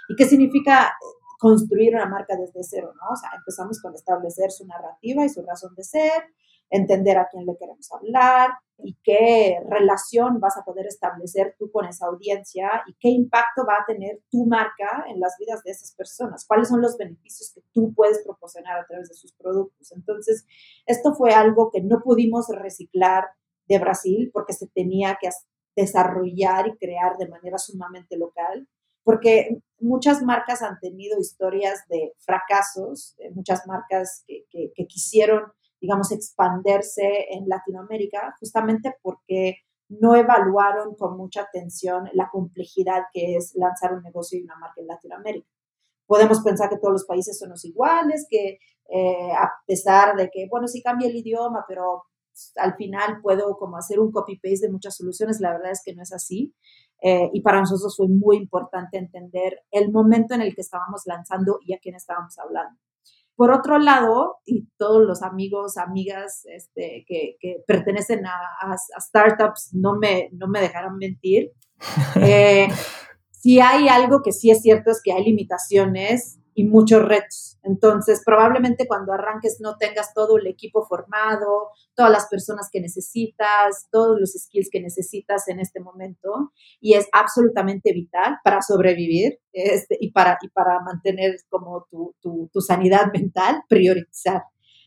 ¿Y 0.08 0.17
qué 0.17 0.25
significa 0.26 0.88
eh, 0.88 0.93
construir 1.38 1.94
una 1.94 2.06
marca 2.06 2.37
desde 2.37 2.64
cero? 2.64 2.93
¿no? 2.94 3.12
O 3.12 3.17
sea, 3.17 3.31
empezamos 3.37 3.81
con 3.81 3.94
establecer 3.94 4.50
su 4.50 4.67
narrativa 4.67 5.25
y 5.25 5.28
su 5.28 5.43
razón 5.43 5.75
de 5.76 5.85
ser, 5.85 6.25
entender 6.72 7.19
a 7.19 7.28
quién 7.30 7.44
le 7.44 7.56
queremos 7.56 7.92
hablar 7.92 8.50
y 8.78 8.96
qué 9.04 9.60
relación 9.69 10.40
vas 10.40 10.56
a 10.56 10.64
poder 10.64 10.86
establecer 10.86 11.54
tú 11.58 11.70
con 11.70 11.84
esa 11.84 12.06
audiencia 12.06 12.82
y 12.86 12.96
qué 12.98 13.10
impacto 13.10 13.64
va 13.69 13.74
a 13.74 13.84
tener 13.86 14.20
tu 14.30 14.46
marca 14.46 15.04
en 15.08 15.20
las 15.20 15.36
vidas 15.38 15.62
de 15.64 15.70
esas 15.70 15.94
personas, 15.94 16.46
cuáles 16.46 16.69
son 16.69 16.80
los 16.80 16.96
beneficios 16.96 17.52
que 17.54 17.60
tú 17.72 17.92
puedes 17.94 18.24
proporcionar 18.24 18.80
a 18.80 18.86
través 18.86 19.10
de 19.10 19.14
sus 19.14 19.32
productos. 19.34 19.92
Entonces, 19.92 20.46
esto 20.86 21.14
fue 21.14 21.34
algo 21.34 21.70
que 21.70 21.82
no 21.82 22.00
pudimos 22.02 22.48
reciclar 22.48 23.26
de 23.66 23.78
Brasil 23.78 24.30
porque 24.32 24.54
se 24.54 24.66
tenía 24.68 25.18
que 25.20 25.28
desarrollar 25.76 26.68
y 26.68 26.76
crear 26.78 27.18
de 27.18 27.28
manera 27.28 27.58
sumamente 27.58 28.16
local 28.16 28.66
porque 29.04 29.58
muchas 29.80 30.22
marcas 30.22 30.62
han 30.62 30.78
tenido 30.78 31.18
historias 31.18 31.80
de 31.88 32.12
fracasos, 32.18 33.16
muchas 33.34 33.66
marcas 33.66 34.22
que, 34.28 34.44
que 34.48 34.86
quisieron 34.86 35.52
digamos, 35.82 36.12
expandirse 36.12 37.26
en 37.31 37.49
Latinoamérica, 37.49 38.37
justamente 38.38 38.94
porque 39.02 39.56
no 39.88 40.14
evaluaron 40.14 40.94
con 40.94 41.17
mucha 41.17 41.43
atención 41.43 42.08
la 42.14 42.31
complejidad 42.31 43.02
que 43.12 43.37
es 43.37 43.52
lanzar 43.56 43.93
un 43.93 44.02
negocio 44.02 44.38
y 44.38 44.44
una 44.44 44.56
marca 44.56 44.81
en 44.81 44.87
Latinoamérica. 44.87 45.49
Podemos 46.06 46.40
pensar 46.40 46.70
que 46.70 46.79
todos 46.79 46.93
los 46.93 47.05
países 47.05 47.37
son 47.37 47.52
iguales, 47.64 48.26
que 48.31 48.58
eh, 48.88 49.32
a 49.32 49.50
pesar 49.67 50.17
de 50.17 50.31
que, 50.31 50.46
bueno, 50.49 50.69
sí 50.69 50.82
cambia 50.82 51.08
el 51.08 51.17
idioma, 51.17 51.64
pero 51.67 52.05
al 52.56 52.75
final 52.76 53.20
puedo 53.20 53.56
como 53.56 53.76
hacer 53.76 53.99
un 53.99 54.12
copy-paste 54.12 54.67
de 54.67 54.73
muchas 54.73 54.96
soluciones, 54.96 55.40
la 55.40 55.50
verdad 55.50 55.73
es 55.73 55.82
que 55.85 55.94
no 55.94 56.02
es 56.02 56.12
así. 56.12 56.55
Eh, 57.02 57.28
y 57.32 57.43
para 57.43 57.58
nosotros 57.58 57.96
fue 57.96 58.06
muy 58.06 58.37
importante 58.37 58.99
entender 58.99 59.62
el 59.73 59.90
momento 59.90 60.35
en 60.35 60.43
el 60.43 60.55
que 60.55 60.61
estábamos 60.61 61.02
lanzando 61.06 61.58
y 61.67 61.75
a 61.75 61.78
quién 61.78 61.96
estábamos 61.96 62.38
hablando. 62.38 62.78
Por 63.42 63.50
otro 63.50 63.80
lado, 63.80 64.36
y 64.46 64.68
todos 64.76 65.04
los 65.04 65.20
amigos, 65.24 65.76
amigas 65.76 66.44
este, 66.44 67.04
que, 67.08 67.64
pertenecen 67.66 68.24
a, 68.24 68.76
startups 69.00 69.70
no 69.74 69.96
me, 69.96 70.28
no 70.30 70.46
me 70.46 70.60
dejarán 70.60 70.96
mentir. 70.96 71.50
Eh, 72.22 72.68
si 73.32 73.58
hay 73.58 73.88
algo 73.88 74.22
que 74.22 74.30
sí 74.30 74.52
es 74.52 74.62
cierto 74.62 74.92
es 74.92 75.00
que 75.02 75.12
hay 75.12 75.24
limitaciones 75.24 76.38
y 76.54 76.64
muchos 76.64 77.02
retos. 77.02 77.58
Entonces, 77.62 78.22
probablemente 78.25 78.87
cuando 78.87 79.12
arranques 79.12 79.58
no 79.60 79.76
tengas 79.76 80.12
todo 80.14 80.38
el 80.38 80.46
equipo 80.46 80.84
formado, 80.87 81.69
todas 81.94 82.10
las 82.10 82.26
personas 82.28 82.69
que 82.70 82.81
necesitas, 82.81 83.88
todos 83.90 84.19
los 84.19 84.32
skills 84.32 84.69
que 84.70 84.81
necesitas 84.81 85.49
en 85.49 85.60
este 85.60 85.81
momento 85.81 86.52
y 86.81 86.94
es 86.94 87.08
absolutamente 87.12 87.93
vital 87.93 88.38
para 88.44 88.62
sobrevivir 88.62 89.38
este, 89.52 89.96
y, 90.00 90.10
para, 90.12 90.38
y 90.43 90.49
para 90.49 90.81
mantener 90.81 91.37
como 91.49 91.87
tu, 91.90 92.14
tu, 92.20 92.50
tu 92.52 92.60
sanidad 92.60 93.12
mental, 93.12 93.62
priorizar. 93.69 94.43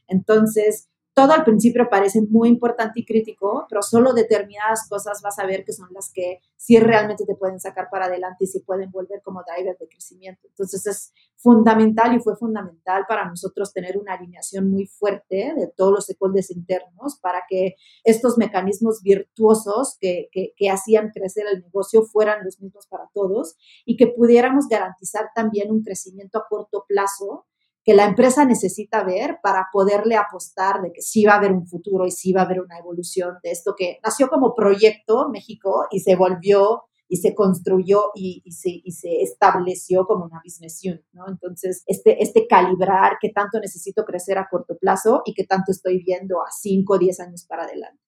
Entonces, 0.08 0.90
todo 1.16 1.32
al 1.32 1.46
principio 1.46 1.88
parece 1.90 2.22
muy 2.30 2.50
importante 2.50 3.00
y 3.00 3.06
crítico, 3.06 3.66
pero 3.70 3.82
solo 3.82 4.12
determinadas 4.14 4.86
cosas 4.90 5.22
vas 5.24 5.40
a 5.40 5.46
ver 5.46 5.64
que 5.64 5.72
son 5.72 5.88
las 5.94 6.12
que 6.12 6.42
sí 6.58 6.78
realmente 6.78 7.26
te 7.26 7.36
pueden 7.36 7.58
sacar 7.58 7.88
para 7.90 8.08
adelante 8.08 8.44
y 8.44 8.48
se 8.48 8.60
pueden 8.60 8.92
volver 8.92 9.22
como 9.24 9.42
drivers 9.44 9.80
de 9.80 9.88
crecimiento. 9.88 10.46
Entonces 10.50 10.86
es 10.86 11.14
fundamental 11.38 12.14
y 12.14 12.20
fue 12.20 12.36
fundamental 12.36 13.06
para 13.08 13.30
nosotros 13.30 13.72
tener 13.72 13.98
una 13.98 14.16
alineación 14.16 14.70
muy 14.70 14.88
fuerte 14.88 15.54
de 15.56 15.72
todos 15.74 15.94
los 15.94 16.04
stakeholders 16.04 16.52
internos 16.52 17.18
para 17.22 17.44
que 17.48 17.76
estos 18.04 18.38
mecanismos 18.38 19.02
virtuosos 19.02 19.96
que, 20.02 20.28
que, 20.34 20.52
que 20.58 20.70
hacían 20.70 21.12
crecer 21.12 21.46
el 21.50 21.62
negocio 21.62 22.04
fueran 22.04 22.44
los 22.44 22.60
mismos 22.60 22.88
para 22.88 23.10
todos 23.14 23.56
y 23.86 23.96
que 23.96 24.08
pudiéramos 24.08 24.68
garantizar 24.68 25.30
también 25.34 25.72
un 25.72 25.82
crecimiento 25.82 26.40
a 26.40 26.46
corto 26.50 26.84
plazo 26.86 27.46
que 27.86 27.94
la 27.94 28.06
empresa 28.06 28.46
necesita 28.46 29.04
ver 29.04 29.38
para 29.44 29.68
poderle 29.72 30.16
apostar 30.16 30.82
de 30.82 30.92
que 30.92 31.04
sí 31.04 31.24
va 31.24 31.34
a 31.34 31.38
haber 31.38 31.52
un 31.52 31.68
futuro 31.68 32.08
y 32.08 32.12
sí 32.12 32.34
va 32.34 32.42
a 32.42 32.46
haber 32.46 32.60
una 32.60 32.80
evolución 32.80 33.36
de 33.44 33.52
esto 33.52 33.76
que 33.78 34.00
nació 34.04 34.28
como 34.28 34.56
proyecto 34.56 35.30
México 35.30 35.86
y 35.92 36.00
se 36.00 36.16
volvió 36.16 36.86
y 37.08 37.18
se 37.18 37.36
construyó 37.36 38.06
y, 38.16 38.42
se, 38.52 38.82
estableció 39.22 40.08
como 40.08 40.26
una 40.26 40.42
business 40.44 40.82
unit, 40.84 41.06
¿no? 41.14 41.28
Entonces, 41.28 41.84
este, 41.86 42.24
este 42.24 42.48
calibrar 42.48 43.18
qué 43.22 43.30
tanto 43.30 43.60
necesito 43.60 44.04
crecer 44.04 44.40
a 44.40 44.48
corto 44.50 44.76
plazo 44.78 45.22
y 45.24 45.36
qué 45.36 45.46
tanto 45.46 45.72
estoy 45.72 46.04
viendo 46.04 46.42
a 46.42 46.50
5 46.50 46.94
o 46.94 46.98
10 46.98 47.20
años 47.20 47.46
para 47.48 47.66
adelante. 47.66 48.02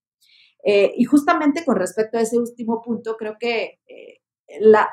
Eh, 0.63 0.93
y 0.97 1.03
justamente 1.03 1.63
con 1.63 1.75
respecto 1.75 2.17
a 2.17 2.21
ese 2.21 2.39
último 2.39 2.81
punto, 2.81 3.15
creo 3.15 3.35
que 3.39 3.79
eh, 3.87 4.21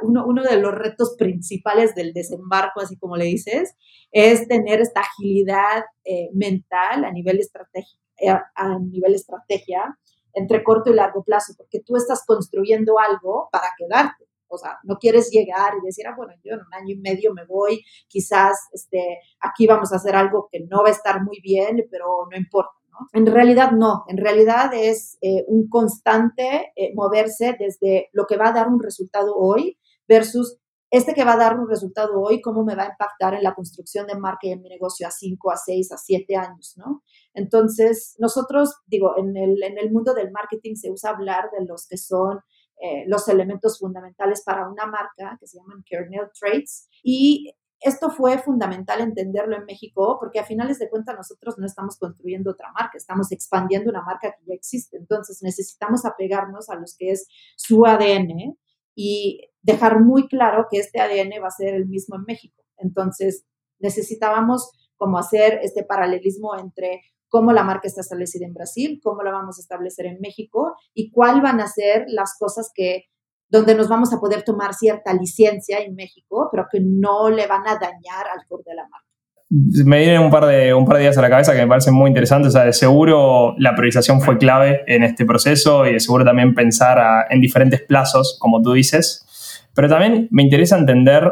uno, 0.02 0.26
uno, 0.26 0.42
de 0.42 0.58
los 0.58 0.74
retos 0.74 1.14
principales 1.16 1.94
del 1.94 2.12
desembarco, 2.12 2.80
así 2.80 2.96
como 2.96 3.16
le 3.16 3.26
dices, 3.26 3.76
es 4.10 4.48
tener 4.48 4.80
esta 4.80 5.00
agilidad 5.00 5.84
eh, 6.04 6.30
mental 6.32 7.04
a 7.04 7.12
nivel, 7.12 7.38
estrategia, 7.38 7.98
eh, 8.18 8.30
a 8.30 8.78
nivel 8.78 9.14
estrategia 9.14 9.98
entre 10.32 10.64
corto 10.64 10.90
y 10.90 10.94
largo 10.94 11.22
plazo, 11.22 11.54
porque 11.56 11.80
tú 11.80 11.96
estás 11.96 12.24
construyendo 12.26 12.98
algo 12.98 13.48
para 13.52 13.68
quedarte. 13.78 14.24
O 14.48 14.58
sea, 14.58 14.78
no 14.84 14.98
quieres 14.98 15.30
llegar 15.30 15.74
y 15.80 15.86
decir, 15.86 16.06
ah, 16.06 16.14
bueno, 16.16 16.32
yo 16.44 16.54
en 16.54 16.60
un 16.60 16.74
año 16.74 16.94
y 16.94 16.98
medio 16.98 17.32
me 17.32 17.44
voy, 17.44 17.84
quizás 18.08 18.68
este, 18.72 19.20
aquí 19.40 19.66
vamos 19.66 19.92
a 19.92 19.96
hacer 19.96 20.14
algo 20.14 20.48
que 20.50 20.60
no 20.60 20.82
va 20.82 20.88
a 20.88 20.92
estar 20.92 21.22
muy 21.22 21.40
bien, 21.40 21.86
pero 21.90 22.26
no 22.30 22.36
importa 22.36 22.72
en 23.12 23.26
realidad 23.26 23.72
no, 23.72 24.04
en 24.08 24.18
realidad 24.18 24.72
es 24.74 25.18
eh, 25.20 25.44
un 25.48 25.68
constante 25.68 26.72
eh, 26.76 26.92
moverse 26.94 27.56
desde 27.58 28.08
lo 28.12 28.26
que 28.26 28.36
va 28.36 28.48
a 28.48 28.52
dar 28.52 28.68
un 28.68 28.82
resultado 28.82 29.34
hoy 29.36 29.78
versus 30.08 30.58
este 30.90 31.12
que 31.12 31.24
va 31.24 31.32
a 31.32 31.38
dar 31.38 31.58
un 31.58 31.68
resultado 31.68 32.20
hoy, 32.20 32.40
cómo 32.40 32.64
me 32.64 32.76
va 32.76 32.84
a 32.84 32.90
impactar 32.90 33.34
en 33.34 33.42
la 33.42 33.54
construcción 33.54 34.06
de 34.06 34.16
marca 34.16 34.46
y 34.46 34.52
en 34.52 34.62
mi 34.62 34.68
negocio 34.68 35.08
a 35.08 35.10
5, 35.10 35.50
a 35.50 35.56
6, 35.56 35.90
a 35.90 35.96
7 35.96 36.36
años, 36.36 36.74
¿no? 36.76 37.02
Entonces, 37.32 38.14
nosotros, 38.20 38.76
digo, 38.86 39.18
en 39.18 39.36
el, 39.36 39.60
en 39.64 39.76
el 39.76 39.90
mundo 39.90 40.14
del 40.14 40.30
marketing 40.30 40.76
se 40.76 40.92
usa 40.92 41.10
hablar 41.10 41.50
de 41.58 41.64
los 41.66 41.88
que 41.88 41.96
son 41.96 42.38
eh, 42.80 43.04
los 43.08 43.26
elementos 43.28 43.78
fundamentales 43.80 44.42
para 44.44 44.68
una 44.68 44.86
marca, 44.86 45.36
que 45.40 45.48
se 45.48 45.58
llaman 45.58 45.82
kernel 45.84 46.28
traits, 46.38 46.88
y 47.02 47.52
esto 47.84 48.08
fue 48.08 48.38
fundamental 48.38 49.02
entenderlo 49.02 49.56
en 49.56 49.66
México 49.66 50.16
porque 50.18 50.40
a 50.40 50.44
finales 50.44 50.78
de 50.78 50.88
cuentas 50.88 51.14
nosotros 51.14 51.58
no 51.58 51.66
estamos 51.66 51.98
construyendo 51.98 52.52
otra 52.52 52.72
marca, 52.72 52.96
estamos 52.96 53.30
expandiendo 53.30 53.90
una 53.90 54.00
marca 54.00 54.32
que 54.32 54.44
ya 54.46 54.54
existe. 54.54 54.96
Entonces 54.96 55.42
necesitamos 55.42 56.06
apegarnos 56.06 56.70
a 56.70 56.76
los 56.76 56.96
que 56.96 57.10
es 57.10 57.28
su 57.56 57.84
ADN 57.84 58.56
y 58.94 59.50
dejar 59.60 60.00
muy 60.00 60.28
claro 60.28 60.66
que 60.70 60.78
este 60.78 60.98
ADN 60.98 61.42
va 61.42 61.48
a 61.48 61.50
ser 61.50 61.74
el 61.74 61.86
mismo 61.86 62.16
en 62.16 62.22
México. 62.22 62.64
Entonces 62.78 63.44
necesitábamos 63.78 64.72
como 64.96 65.18
hacer 65.18 65.60
este 65.62 65.84
paralelismo 65.84 66.56
entre 66.58 67.02
cómo 67.28 67.52
la 67.52 67.64
marca 67.64 67.86
está 67.86 68.00
establecida 68.00 68.46
en 68.46 68.54
Brasil, 68.54 68.98
cómo 69.02 69.22
la 69.22 69.32
vamos 69.32 69.58
a 69.58 69.60
establecer 69.60 70.06
en 70.06 70.20
México 70.22 70.74
y 70.94 71.10
cuál 71.10 71.42
van 71.42 71.60
a 71.60 71.68
ser 71.68 72.06
las 72.08 72.38
cosas 72.38 72.70
que 72.74 73.10
donde 73.54 73.76
nos 73.76 73.88
vamos 73.88 74.12
a 74.12 74.18
poder 74.18 74.42
tomar 74.42 74.74
cierta 74.74 75.12
licencia 75.14 75.78
en 75.78 75.94
México, 75.94 76.48
pero 76.50 76.66
que 76.70 76.80
no 76.82 77.30
le 77.30 77.46
van 77.46 77.62
a 77.66 77.74
dañar 77.74 78.26
al 78.32 78.44
core 78.48 78.64
de 78.66 78.74
la 78.74 78.82
marca. 78.82 79.06
Me 79.48 79.98
vienen 79.98 80.20
un 80.20 80.30
par, 80.30 80.46
de, 80.46 80.74
un 80.74 80.84
par 80.84 80.96
de 80.96 81.04
días 81.04 81.16
a 81.18 81.22
la 81.22 81.30
cabeza 81.30 81.52
que 81.52 81.60
me 81.60 81.68
parecen 81.68 81.94
muy 81.94 82.08
interesantes. 82.08 82.48
O 82.48 82.50
sea, 82.50 82.64
de 82.64 82.72
seguro 82.72 83.54
la 83.58 83.76
priorización 83.76 84.20
fue 84.20 84.38
clave 84.38 84.82
en 84.88 85.04
este 85.04 85.24
proceso 85.24 85.86
y 85.86 85.92
de 85.92 86.00
seguro 86.00 86.24
también 86.24 86.54
pensar 86.54 87.26
en 87.30 87.40
diferentes 87.40 87.80
plazos, 87.82 88.36
como 88.40 88.60
tú 88.60 88.72
dices. 88.72 89.24
Pero 89.72 89.88
también 89.88 90.26
me 90.32 90.42
interesa 90.42 90.76
entender 90.76 91.30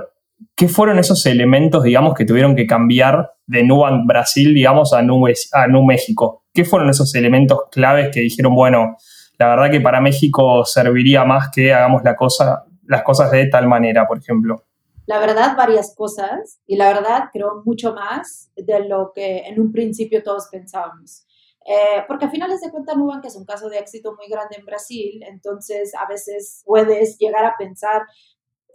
qué 0.54 0.68
fueron 0.68 1.00
esos 1.00 1.26
elementos, 1.26 1.82
digamos, 1.82 2.14
que 2.14 2.24
tuvieron 2.24 2.54
que 2.54 2.68
cambiar 2.68 3.32
de 3.46 3.64
Nubank 3.64 4.06
Brasil, 4.06 4.54
digamos, 4.54 4.92
a 4.92 5.02
Nu, 5.02 5.26
a 5.26 5.66
Nu 5.66 5.84
México. 5.84 6.44
¿Qué 6.54 6.64
fueron 6.64 6.88
esos 6.88 7.12
elementos 7.16 7.58
claves 7.72 8.10
que 8.12 8.20
dijeron, 8.20 8.54
bueno, 8.54 8.96
la 9.42 9.56
verdad 9.56 9.70
que 9.72 9.80
para 9.80 10.00
México 10.00 10.64
serviría 10.64 11.24
más 11.24 11.50
que 11.50 11.74
hagamos 11.74 12.04
la 12.04 12.14
cosa, 12.14 12.64
las 12.86 13.02
cosas 13.02 13.30
de 13.32 13.48
tal 13.48 13.66
manera, 13.66 14.06
por 14.06 14.18
ejemplo. 14.18 14.64
La 15.06 15.18
verdad, 15.18 15.56
varias 15.56 15.96
cosas 15.96 16.60
y 16.64 16.76
la 16.76 16.92
verdad 16.92 17.24
creo 17.32 17.62
mucho 17.64 17.92
más 17.92 18.52
de 18.54 18.86
lo 18.86 19.10
que 19.12 19.38
en 19.38 19.60
un 19.60 19.72
principio 19.72 20.22
todos 20.22 20.46
pensábamos. 20.46 21.26
Eh, 21.66 22.04
porque 22.06 22.26
a 22.26 22.30
finales 22.30 22.60
de 22.60 22.70
cuentas 22.70 22.96
Nubank 22.96 23.24
es 23.24 23.34
un 23.34 23.44
caso 23.44 23.68
de 23.68 23.78
éxito 23.78 24.14
muy 24.16 24.28
grande 24.28 24.56
en 24.58 24.64
Brasil, 24.64 25.22
entonces 25.28 25.92
a 25.96 26.06
veces 26.06 26.62
puedes 26.64 27.18
llegar 27.18 27.44
a 27.44 27.56
pensar, 27.56 28.02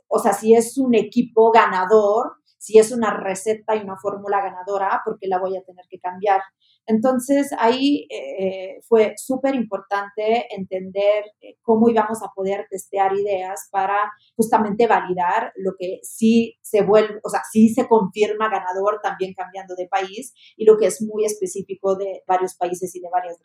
o 0.09 0.19
sea, 0.19 0.33
si 0.33 0.53
es 0.53 0.77
un 0.77 0.95
equipo 0.95 1.49
ganador, 1.51 2.33
si 2.57 2.77
es 2.77 2.91
una 2.91 3.11
receta 3.11 3.75
y 3.75 3.83
una 3.83 3.95
fórmula 3.95 4.41
ganadora, 4.41 5.01
¿por 5.05 5.17
qué 5.17 5.27
la 5.27 5.39
voy 5.39 5.55
a 5.55 5.63
tener 5.63 5.85
que 5.89 5.99
cambiar? 5.99 6.41
Entonces 6.87 7.49
ahí 7.59 8.07
eh, 8.09 8.79
fue 8.87 9.13
súper 9.17 9.55
importante 9.55 10.47
entender 10.55 11.25
eh, 11.41 11.57
cómo 11.61 11.89
íbamos 11.89 12.23
a 12.23 12.31
poder 12.33 12.65
testear 12.69 13.13
ideas 13.13 13.67
para 13.71 13.99
justamente 14.37 14.87
validar 14.87 15.51
lo 15.57 15.73
que 15.77 15.99
sí 16.01 16.57
se 16.61 16.83
vuelve, 16.83 17.19
o 17.23 17.29
sea, 17.29 17.41
sí 17.51 17.69
se 17.69 17.89
confirma 17.89 18.49
ganador 18.49 19.01
también 19.03 19.33
cambiando 19.33 19.75
de 19.75 19.89
país 19.89 20.33
y 20.55 20.63
lo 20.63 20.77
que 20.77 20.87
es 20.87 21.01
muy 21.01 21.25
específico 21.25 21.97
de 21.97 22.23
varios 22.25 22.55
países 22.55 22.95
y 22.95 23.01
de 23.01 23.09
varias 23.09 23.37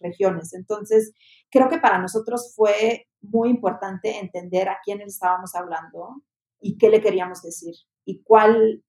regiones. 0.00 0.54
Entonces, 0.54 1.12
creo 1.50 1.68
que 1.68 1.78
para 1.78 1.98
nosotros 1.98 2.54
fue 2.56 3.06
muy 3.20 3.50
importante 3.50 4.18
entender 4.18 4.70
a 4.70 4.78
quién 4.82 5.02
estábamos 5.02 5.54
hablando 5.54 6.22
y 6.60 6.78
qué 6.78 6.88
le 6.88 7.02
queríamos 7.02 7.42
decir 7.42 7.74
y 8.06 8.22
cuál, 8.22 8.82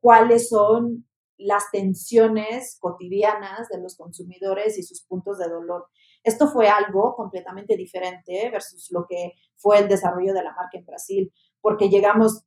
cuáles 0.00 0.50
son 0.50 1.06
las 1.44 1.70
tensiones 1.70 2.78
cotidianas 2.80 3.68
de 3.68 3.80
los 3.80 3.96
consumidores 3.96 4.78
y 4.78 4.82
sus 4.82 5.02
puntos 5.04 5.38
de 5.38 5.48
dolor. 5.48 5.88
Esto 6.22 6.48
fue 6.48 6.68
algo 6.68 7.14
completamente 7.16 7.76
diferente 7.76 8.50
versus 8.50 8.90
lo 8.90 9.06
que 9.08 9.32
fue 9.56 9.78
el 9.78 9.88
desarrollo 9.88 10.34
de 10.34 10.44
la 10.44 10.54
marca 10.54 10.78
en 10.78 10.86
Brasil, 10.86 11.32
porque 11.60 11.88
llegamos 11.88 12.44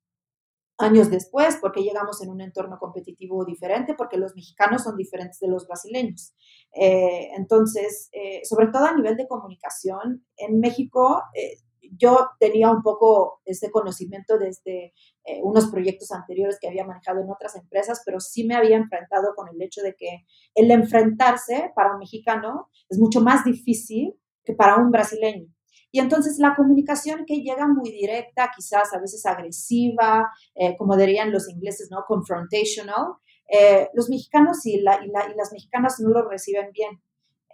años 0.78 1.10
después, 1.10 1.58
porque 1.62 1.84
llegamos 1.84 2.22
en 2.22 2.30
un 2.30 2.42
entorno 2.42 2.78
competitivo 2.80 3.46
diferente, 3.46 3.94
porque 3.96 4.18
los 4.18 4.36
mexicanos 4.36 4.84
son 4.84 4.98
diferentes 4.98 5.40
de 5.40 5.48
los 5.48 5.68
brasileños. 5.68 6.34
Eh, 6.74 7.30
entonces, 7.36 8.10
eh, 8.12 8.42
sobre 8.44 8.68
todo 8.68 8.86
a 8.86 8.96
nivel 8.96 9.16
de 9.16 9.28
comunicación, 9.28 10.26
en 10.38 10.60
México 10.60 11.22
eh, 11.34 11.58
yo 11.98 12.30
tenía 12.40 12.72
un 12.72 12.82
poco 12.82 13.42
ese 13.46 13.72
conocimiento 13.72 14.38
desde 14.38 14.94
eh, 15.24 15.42
unos 15.44 15.68
proyectos 15.68 16.12
anteriores 16.12 16.58
que 16.60 16.68
había 16.68 16.86
manejado 16.86 17.22
en 17.22 17.30
otras 17.30 17.56
empresas, 17.56 18.02
pero 18.06 18.20
sí 18.20 18.46
me 18.46 18.56
había 18.56 18.78
enfrentado 18.78 19.34
con 19.36 19.48
el 19.50 19.62
hecho 19.62 19.82
de 19.82 19.96
que 19.96 20.26
el 20.54 20.72
enfrentarse 20.72 21.72
para 21.76 21.94
un 21.94 22.00
mexicano 22.00 22.70
es 22.90 23.00
mucho 23.00 23.22
más 23.22 23.44
difícil 23.44 24.16
que 24.44 24.54
para 24.54 24.78
un 24.78 24.92
brasileño. 24.92 25.48
Y 25.92 26.00
entonces 26.00 26.40
la 26.40 26.56
comunicación 26.56 27.24
que 27.26 27.42
llega 27.42 27.68
muy 27.68 27.90
directa, 27.90 28.52
quizás 28.54 28.94
a 28.94 29.00
veces 29.00 29.26
agresiva, 29.26 30.30
eh, 30.54 30.76
como 30.76 30.98
dirían 30.98 31.32
los 31.32 31.50
ingleses, 31.50 31.90
¿no? 31.90 32.04
Confrontational, 32.06 33.14
eh, 33.48 33.90
los 33.94 34.10
mexicanos 34.10 34.66
y, 34.66 34.76
y 34.76 34.82
las 34.82 35.52
mexicanas 35.54 36.00
no 36.02 36.10
lo 36.10 36.28
reciben 36.28 36.72
bien. 36.74 37.02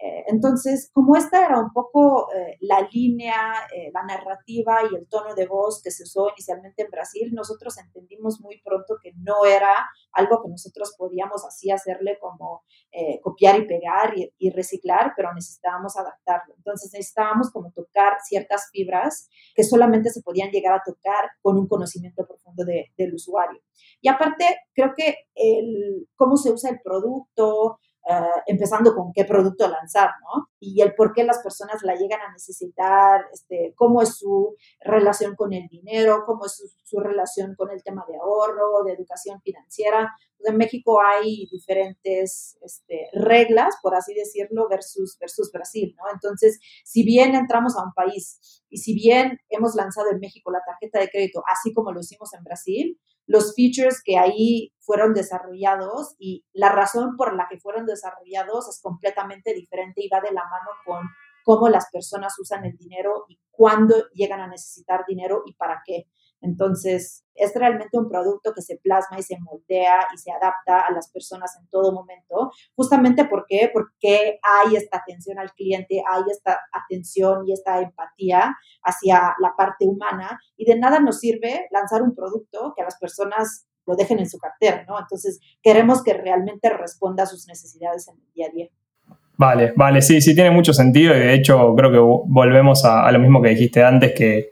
Eh, 0.04 0.24
entonces, 0.26 0.90
como 0.92 1.14
esta 1.14 1.46
era 1.46 1.60
un 1.60 1.72
poco 1.72 2.26
eh, 2.34 2.56
la 2.60 2.88
línea, 2.92 3.36
eh, 3.72 3.92
la 3.94 4.02
narrativa 4.02 4.80
y 4.90 4.96
el 4.96 5.06
tono 5.06 5.32
de 5.36 5.46
voz 5.46 5.80
que 5.80 5.92
se 5.92 6.02
usó 6.02 6.30
inicialmente 6.30 6.82
en 6.82 6.90
Brasil, 6.90 7.30
nosotros 7.32 7.78
entendimos 7.78 8.40
muy 8.40 8.60
pronto 8.62 8.96
que 9.00 9.12
no 9.18 9.44
era 9.44 9.72
algo 10.10 10.42
que 10.42 10.48
nosotros 10.48 10.96
podíamos 10.98 11.44
así 11.46 11.70
hacerle 11.70 12.18
como 12.20 12.64
copiar 13.22 13.58
y 13.58 13.66
pegar 13.66 14.12
y, 14.16 14.50
reciclar, 14.50 15.14
pero 15.16 15.32
necesitábamos 15.32 15.96
adaptarlo. 15.96 16.54
Entonces 16.56 16.92
necesitábamos 16.92 17.50
como 17.50 17.70
tocar 17.70 18.18
ciertas 18.22 18.68
fibras 18.70 19.28
que 19.54 19.64
solamente 19.64 20.10
se 20.10 20.20
podían 20.20 20.50
llegar 20.50 20.74
a 20.74 20.82
tocar 20.84 21.30
con 21.40 21.56
un 21.56 21.68
conocimiento 21.68 22.26
profundo 22.26 22.64
del 22.64 23.14
usuario. 23.14 23.62
Y 24.00 24.08
aparte, 24.08 24.44
creo 24.74 24.92
que 24.94 25.16
el, 25.34 26.08
cómo 26.16 26.36
se 26.36 26.50
usa 26.50 26.70
el 26.70 26.80
producto, 26.82 27.78
eh, 28.04 28.42
empezando 28.46 28.96
con 28.96 29.12
qué 29.12 29.24
producto 29.24 29.68
lanzar, 29.68 30.10
¿no? 30.22 30.48
Y 30.58 30.80
el 30.82 30.92
por 30.94 31.12
qué 31.12 31.22
las 31.22 31.38
personas 31.38 31.82
la 31.84 31.94
llegan 31.94 32.20
a 32.20 32.32
necesitar, 32.32 33.26
este, 33.32 33.74
cómo 33.76 34.02
es 34.02 34.16
su 34.16 34.56
relación 34.80 35.36
con 35.36 35.52
el 35.52 35.68
dinero, 35.68 36.24
cómo 36.26 36.46
es 36.46 36.60
su, 36.82 36.98
relación 36.98 37.54
con 37.54 37.70
el 37.70 37.80
tema 37.84 38.04
de 38.08 38.16
ahorro, 38.16 38.82
de 38.84 38.94
educación 38.94 39.40
financiera. 39.42 40.12
Pues 40.36 40.50
en 40.50 40.56
México 40.56 41.00
hay 41.00 41.46
diferentes 41.52 42.58
este, 42.62 43.08
reglas, 43.12 43.76
por 43.80 43.94
así 43.94 44.14
decirlo, 44.14 44.68
versus, 44.68 45.16
versus 45.20 45.52
Brasil, 45.52 45.94
¿no? 45.96 46.04
Entonces, 46.12 46.58
si 46.84 47.04
bien 47.04 47.36
entramos 47.36 47.76
a 47.76 47.84
un 47.84 47.92
país 47.94 48.64
y 48.68 48.78
si 48.78 48.94
bien 48.94 49.38
hemos 49.48 49.76
lanzado 49.76 50.10
en 50.10 50.18
México 50.18 50.50
la 50.50 50.62
tarjeta 50.66 50.98
de 50.98 51.08
crédito, 51.08 51.44
así 51.46 51.72
como 51.72 51.92
lo 51.92 52.00
hicimos 52.00 52.34
en 52.34 52.42
Brasil, 52.42 53.00
los 53.32 53.54
features 53.54 54.02
que 54.04 54.18
ahí 54.18 54.74
fueron 54.80 55.14
desarrollados 55.14 56.14
y 56.18 56.44
la 56.52 56.68
razón 56.68 57.16
por 57.16 57.34
la 57.34 57.46
que 57.48 57.58
fueron 57.58 57.86
desarrollados 57.86 58.68
es 58.68 58.78
completamente 58.82 59.54
diferente 59.54 60.02
y 60.04 60.08
va 60.10 60.20
de 60.20 60.32
la 60.32 60.42
mano 60.44 60.70
con 60.84 61.08
cómo 61.42 61.70
las 61.70 61.88
personas 61.90 62.38
usan 62.38 62.66
el 62.66 62.76
dinero 62.76 63.24
y 63.28 63.40
cuándo 63.50 63.94
llegan 64.12 64.40
a 64.40 64.48
necesitar 64.48 65.06
dinero 65.08 65.44
y 65.46 65.54
para 65.54 65.82
qué. 65.86 66.08
Entonces, 66.42 67.24
es 67.34 67.54
realmente 67.54 67.96
un 67.96 68.08
producto 68.08 68.52
que 68.54 68.62
se 68.62 68.76
plasma 68.76 69.18
y 69.18 69.22
se 69.22 69.38
moldea 69.40 70.06
y 70.14 70.18
se 70.18 70.30
adapta 70.30 70.80
a 70.80 70.92
las 70.92 71.10
personas 71.10 71.56
en 71.58 71.66
todo 71.68 71.92
momento, 71.92 72.50
justamente 72.74 73.24
porque, 73.24 73.70
porque 73.72 74.38
hay 74.42 74.76
esta 74.76 74.98
atención 74.98 75.38
al 75.38 75.52
cliente, 75.52 76.02
hay 76.06 76.22
esta 76.30 76.58
atención 76.72 77.46
y 77.46 77.52
esta 77.52 77.80
empatía 77.80 78.54
hacia 78.82 79.34
la 79.40 79.54
parte 79.56 79.86
humana 79.86 80.38
y 80.56 80.64
de 80.64 80.78
nada 80.78 81.00
nos 81.00 81.20
sirve 81.20 81.68
lanzar 81.70 82.02
un 82.02 82.14
producto 82.14 82.74
que 82.76 82.82
a 82.82 82.86
las 82.86 82.98
personas 82.98 83.66
lo 83.86 83.96
dejen 83.96 84.18
en 84.18 84.28
su 84.28 84.38
cartera, 84.38 84.84
¿no? 84.86 84.98
Entonces, 84.98 85.40
queremos 85.62 86.02
que 86.04 86.14
realmente 86.14 86.68
responda 86.70 87.24
a 87.24 87.26
sus 87.26 87.48
necesidades 87.48 88.06
en 88.08 88.14
el 88.14 88.32
día 88.32 88.46
a 88.46 88.50
día. 88.50 88.68
Vale, 89.36 89.72
vale, 89.76 90.02
sí, 90.02 90.20
sí 90.20 90.34
tiene 90.34 90.50
mucho 90.50 90.72
sentido 90.72 91.16
y 91.16 91.18
de 91.18 91.34
hecho 91.34 91.74
creo 91.74 91.90
que 91.90 91.98
volvemos 91.98 92.84
a, 92.84 93.06
a 93.06 93.10
lo 93.10 93.18
mismo 93.18 93.42
que 93.42 93.48
dijiste 93.48 93.82
antes, 93.82 94.12
que 94.14 94.50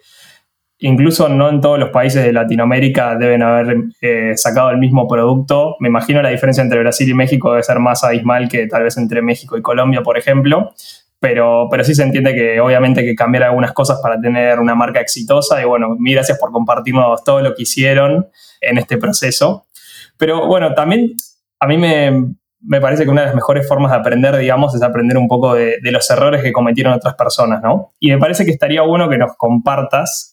incluso 0.80 1.28
no 1.28 1.48
en 1.48 1.60
todos 1.60 1.78
los 1.78 1.90
países 1.90 2.24
de 2.24 2.32
Latinoamérica 2.32 3.16
deben 3.16 3.42
haber 3.42 3.76
eh, 4.00 4.32
sacado 4.36 4.70
el 4.70 4.78
mismo 4.78 5.06
producto. 5.06 5.76
Me 5.78 5.88
imagino 5.88 6.22
la 6.22 6.30
diferencia 6.30 6.62
entre 6.62 6.80
Brasil 6.80 7.08
y 7.08 7.14
México 7.14 7.50
debe 7.50 7.62
ser 7.62 7.78
más 7.78 8.02
abismal 8.02 8.48
que 8.48 8.66
tal 8.66 8.82
vez 8.82 8.96
entre 8.96 9.22
México 9.22 9.56
y 9.56 9.62
Colombia, 9.62 10.02
por 10.02 10.18
ejemplo. 10.18 10.72
Pero, 11.20 11.68
pero 11.70 11.84
sí 11.84 11.94
se 11.94 12.02
entiende 12.02 12.34
que 12.34 12.60
obviamente 12.60 13.00
hay 13.00 13.06
que 13.06 13.14
cambiar 13.14 13.44
algunas 13.44 13.72
cosas 13.72 14.00
para 14.02 14.18
tener 14.18 14.58
una 14.58 14.74
marca 14.74 15.00
exitosa. 15.00 15.60
Y 15.60 15.66
bueno, 15.66 15.96
mil 15.98 16.14
gracias 16.14 16.38
por 16.38 16.50
compartirnos 16.50 17.22
todo 17.24 17.42
lo 17.42 17.54
que 17.54 17.62
hicieron 17.62 18.28
en 18.62 18.78
este 18.78 18.96
proceso. 18.96 19.66
Pero 20.16 20.46
bueno, 20.46 20.72
también 20.72 21.12
a 21.58 21.66
mí 21.66 21.76
me, 21.76 22.36
me 22.62 22.80
parece 22.80 23.04
que 23.04 23.10
una 23.10 23.20
de 23.20 23.26
las 23.26 23.34
mejores 23.34 23.68
formas 23.68 23.90
de 23.90 23.98
aprender, 23.98 24.34
digamos, 24.38 24.74
es 24.74 24.82
aprender 24.82 25.18
un 25.18 25.28
poco 25.28 25.52
de, 25.52 25.76
de, 25.82 25.92
los 25.92 26.08
errores 26.10 26.42
que 26.42 26.52
cometieron 26.52 26.94
otras 26.94 27.14
personas, 27.16 27.62
¿no? 27.62 27.92
Y 28.00 28.10
me 28.10 28.18
parece 28.18 28.46
que 28.46 28.50
estaría 28.50 28.80
bueno 28.80 29.10
que 29.10 29.18
nos 29.18 29.36
compartas 29.36 30.29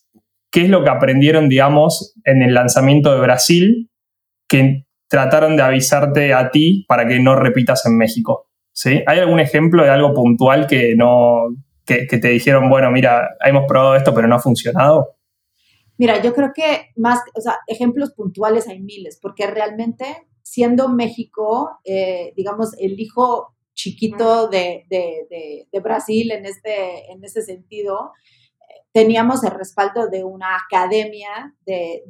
qué 0.58 0.64
es 0.64 0.70
lo 0.72 0.84
que 0.84 0.90
aprendieron, 0.90 1.50
digamos, 1.50 2.16
en 2.24 2.42
el 2.42 2.56
lanzamiento 2.56 3.14
de 3.14 3.22
Brasil 3.22 3.92
que 4.48 4.88
trataron 5.08 5.56
de 5.56 5.62
avisarte 5.62 6.34
a 6.34 6.50
ti 6.50 6.84
para 6.88 7.08
que 7.08 7.20
no 7.20 7.36
repitas 7.36 7.86
en 7.86 7.96
México. 7.96 8.48
¿sí? 8.74 9.04
¿Hay 9.06 9.20
algún 9.20 9.40
ejemplo 9.40 9.84
de 9.84 9.92
algo 9.92 10.16
puntual 10.16 10.66
que, 10.66 10.96
no, 10.96 11.42
que, 11.86 12.08
te 12.08 12.30
dijeron, 12.30 12.72
bueno, 12.72 12.90
mira, 12.90 13.38
hemos 13.46 13.66
probado 13.68 13.96
esto 13.96 14.16
pero 14.16 14.28
no 14.28 14.34
ha 14.34 14.40
funcionado? 14.40 15.18
Mira, 16.00 16.24
yo 16.24 16.34
creo 16.34 16.50
que 16.56 16.88
más, 16.96 17.20
o 17.36 17.42
sea, 17.42 17.60
ejemplos 17.68 18.14
puntuales 18.16 18.68
hay 18.68 18.80
miles, 18.80 19.20
porque 19.22 19.46
realmente 19.46 20.06
siendo 20.42 20.90
México, 20.90 21.70
eh, 21.86 22.34
digamos, 22.36 22.74
el 22.80 23.00
hijo 23.00 23.56
chiquito 23.76 24.48
de, 24.48 24.88
Brasil 25.84 26.32
en 26.32 26.48
este, 26.48 27.12
en 27.12 27.24
ese 27.24 27.44
sentido, 27.44 28.14
teníamos 28.98 29.44
el 29.44 29.52
respaldo 29.52 30.08
de 30.10 30.24
una 30.24 30.56
academia 30.56 31.54
de, 31.68 32.04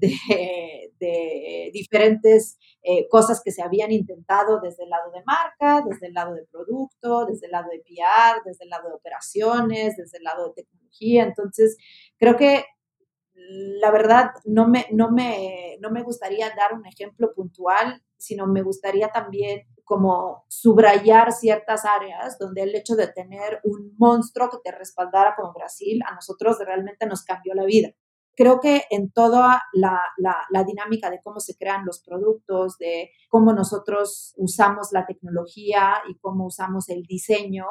diferentes 1.74 2.58
eh, 2.82 3.10
cosas 3.10 3.41
que 3.44 3.51
se 3.51 3.62
habían 3.62 3.91
intentado 3.91 4.62
desde 4.62 4.86
el 4.86 4.89
lado 4.89 5.12
de 5.12 5.22
marca, 5.25 5.84
desde 5.86 6.08
el 6.08 6.13
lado 6.13 6.34
de 6.34 6.46
producto, 6.50 7.25
desde 7.25 7.48
el 7.48 7.51
lado 7.51 7.67
de 7.70 7.79
PR, 7.79 8.41
desde 8.46 8.63
el 8.63 8.70
lado 8.70 8.88
de 8.88 8.96
operaciones, 8.96 9.98
desde 9.98 10.17
el 10.17 10.24
lado 10.24 10.48
de 10.48 10.63
tecnología. 10.63 11.25
Entonces, 11.25 11.75
creo 12.15 12.38
que 12.38 12.63
la 13.34 13.91
verdad 13.91 14.32
no 14.46 14.70
me, 14.70 14.86
no 14.94 15.12
me, 15.12 15.75
no 15.82 15.91
me 15.91 16.03
gustaría 16.03 16.50
dar 16.51 16.74
un 16.74 16.86
ejemplo 16.86 17.34
puntual, 17.36 18.01
sino 18.15 18.48
me 18.48 18.62
gustaría 18.62 19.10
también 19.10 19.67
como 19.88 20.44
subrayar 20.50 21.32
ciertas 21.32 21.86
áreas 21.86 22.38
donde 22.38 22.63
el 22.63 22.75
hecho 22.75 22.98
de 22.98 23.08
tener 23.08 23.62
un 23.63 23.96
monstruo 23.98 24.50
que 24.50 24.58
te 24.62 24.77
respaldara 24.77 25.34
como 25.38 25.53
Brasil 25.53 26.01
a 26.06 26.13
nosotros 26.13 26.58
realmente 26.60 27.06
nos 27.06 27.24
cambió 27.24 27.53
la 27.53 27.63
vida. 27.63 27.94
Creo 28.36 28.60
que 28.60 28.84
en 28.89 29.12
toda 29.12 29.63
la, 29.72 30.01
la, 30.17 30.63
dinámica 30.65 31.10
de 31.10 31.22
cómo 31.24 31.39
se 31.39 31.56
crean 31.56 31.86
los 31.86 32.03
productos, 32.03 32.77
de 32.77 33.12
cómo 33.29 33.53
nosotros 33.53 34.34
usamos 34.36 34.89
la 34.91 35.06
tecnología 35.06 35.94
y 36.10 36.20
cómo 36.20 36.48
usamos 36.48 36.89
el 36.89 37.03
diseño, 37.03 37.65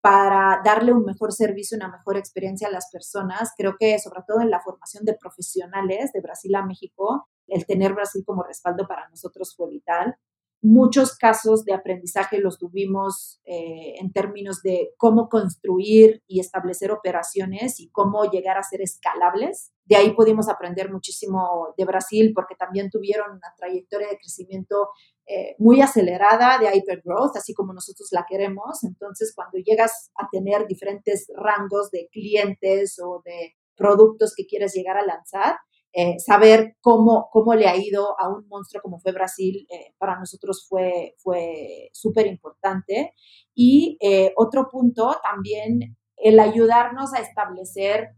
para 0.00 0.60
darle 0.64 0.92
un 0.92 1.04
mejor 1.04 1.32
servicio, 1.32 1.76
una 1.76 1.88
mejor 1.88 2.16
experiencia 2.16 2.66
a 2.66 2.72
las 2.72 2.90
personas. 2.90 3.52
Creo 3.56 3.76
que 3.78 3.98
sobre 3.98 4.22
todo 4.26 4.40
en 4.40 4.50
la 4.50 4.60
formación 4.60 5.04
de 5.04 5.14
profesionales 5.14 6.12
de 6.12 6.20
Brasil 6.20 6.54
a 6.56 6.64
México, 6.64 7.28
el 7.46 7.66
tener 7.66 7.92
Brasil 7.92 8.24
como 8.26 8.42
respaldo 8.42 8.88
para 8.88 9.08
nosotros 9.10 9.54
fue 9.54 9.68
vital. 9.68 10.16
Muchos 10.64 11.16
casos 11.16 11.64
de 11.64 11.74
aprendizaje 11.74 12.38
los 12.38 12.56
tuvimos 12.56 13.40
eh, 13.44 13.96
en 13.98 14.12
términos 14.12 14.62
de 14.62 14.90
cómo 14.96 15.28
construir 15.28 16.22
y 16.28 16.38
establecer 16.38 16.92
operaciones 16.92 17.80
y 17.80 17.90
cómo 17.90 18.30
llegar 18.30 18.56
a 18.56 18.62
ser 18.62 18.80
escalables. 18.80 19.72
De 19.84 19.96
ahí 19.96 20.14
pudimos 20.14 20.48
aprender 20.48 20.92
muchísimo 20.92 21.74
de 21.76 21.84
Brasil 21.84 22.30
porque 22.32 22.54
también 22.54 22.90
tuvieron 22.90 23.32
una 23.32 23.52
trayectoria 23.56 24.06
de 24.06 24.18
crecimiento 24.18 24.90
eh, 25.26 25.56
muy 25.58 25.80
acelerada 25.80 26.58
de 26.58 26.72
hypergrowth, 26.72 27.36
así 27.36 27.54
como 27.54 27.72
nosotros 27.72 28.10
la 28.12 28.24
queremos. 28.28 28.84
Entonces, 28.84 29.32
cuando 29.34 29.58
llegas 29.58 30.12
a 30.14 30.28
tener 30.30 30.68
diferentes 30.68 31.26
rangos 31.34 31.90
de 31.90 32.08
clientes 32.12 33.00
o 33.04 33.20
de 33.24 33.56
productos 33.74 34.32
que 34.36 34.46
quieres 34.46 34.74
llegar 34.74 34.96
a 34.96 35.04
lanzar, 35.04 35.56
eh, 35.94 36.18
saber 36.18 36.76
cómo, 36.80 37.28
cómo 37.30 37.54
le 37.54 37.68
ha 37.68 37.76
ido 37.76 38.18
a 38.18 38.28
un 38.28 38.48
monstruo 38.48 38.80
como 38.80 38.98
fue 38.98 39.12
Brasil, 39.12 39.66
eh, 39.70 39.94
para 39.98 40.18
nosotros 40.18 40.66
fue, 40.66 41.14
fue 41.18 41.90
súper 41.92 42.26
importante. 42.26 43.12
Y 43.54 43.98
eh, 44.00 44.32
otro 44.36 44.68
punto 44.70 45.16
también, 45.22 45.98
el 46.16 46.40
ayudarnos 46.40 47.12
a 47.14 47.20
establecer 47.20 48.10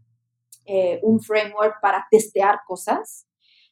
un 1.03 1.21
framework 1.21 1.75
para 1.79 2.07
testear 2.09 2.61
cosas 2.65 3.27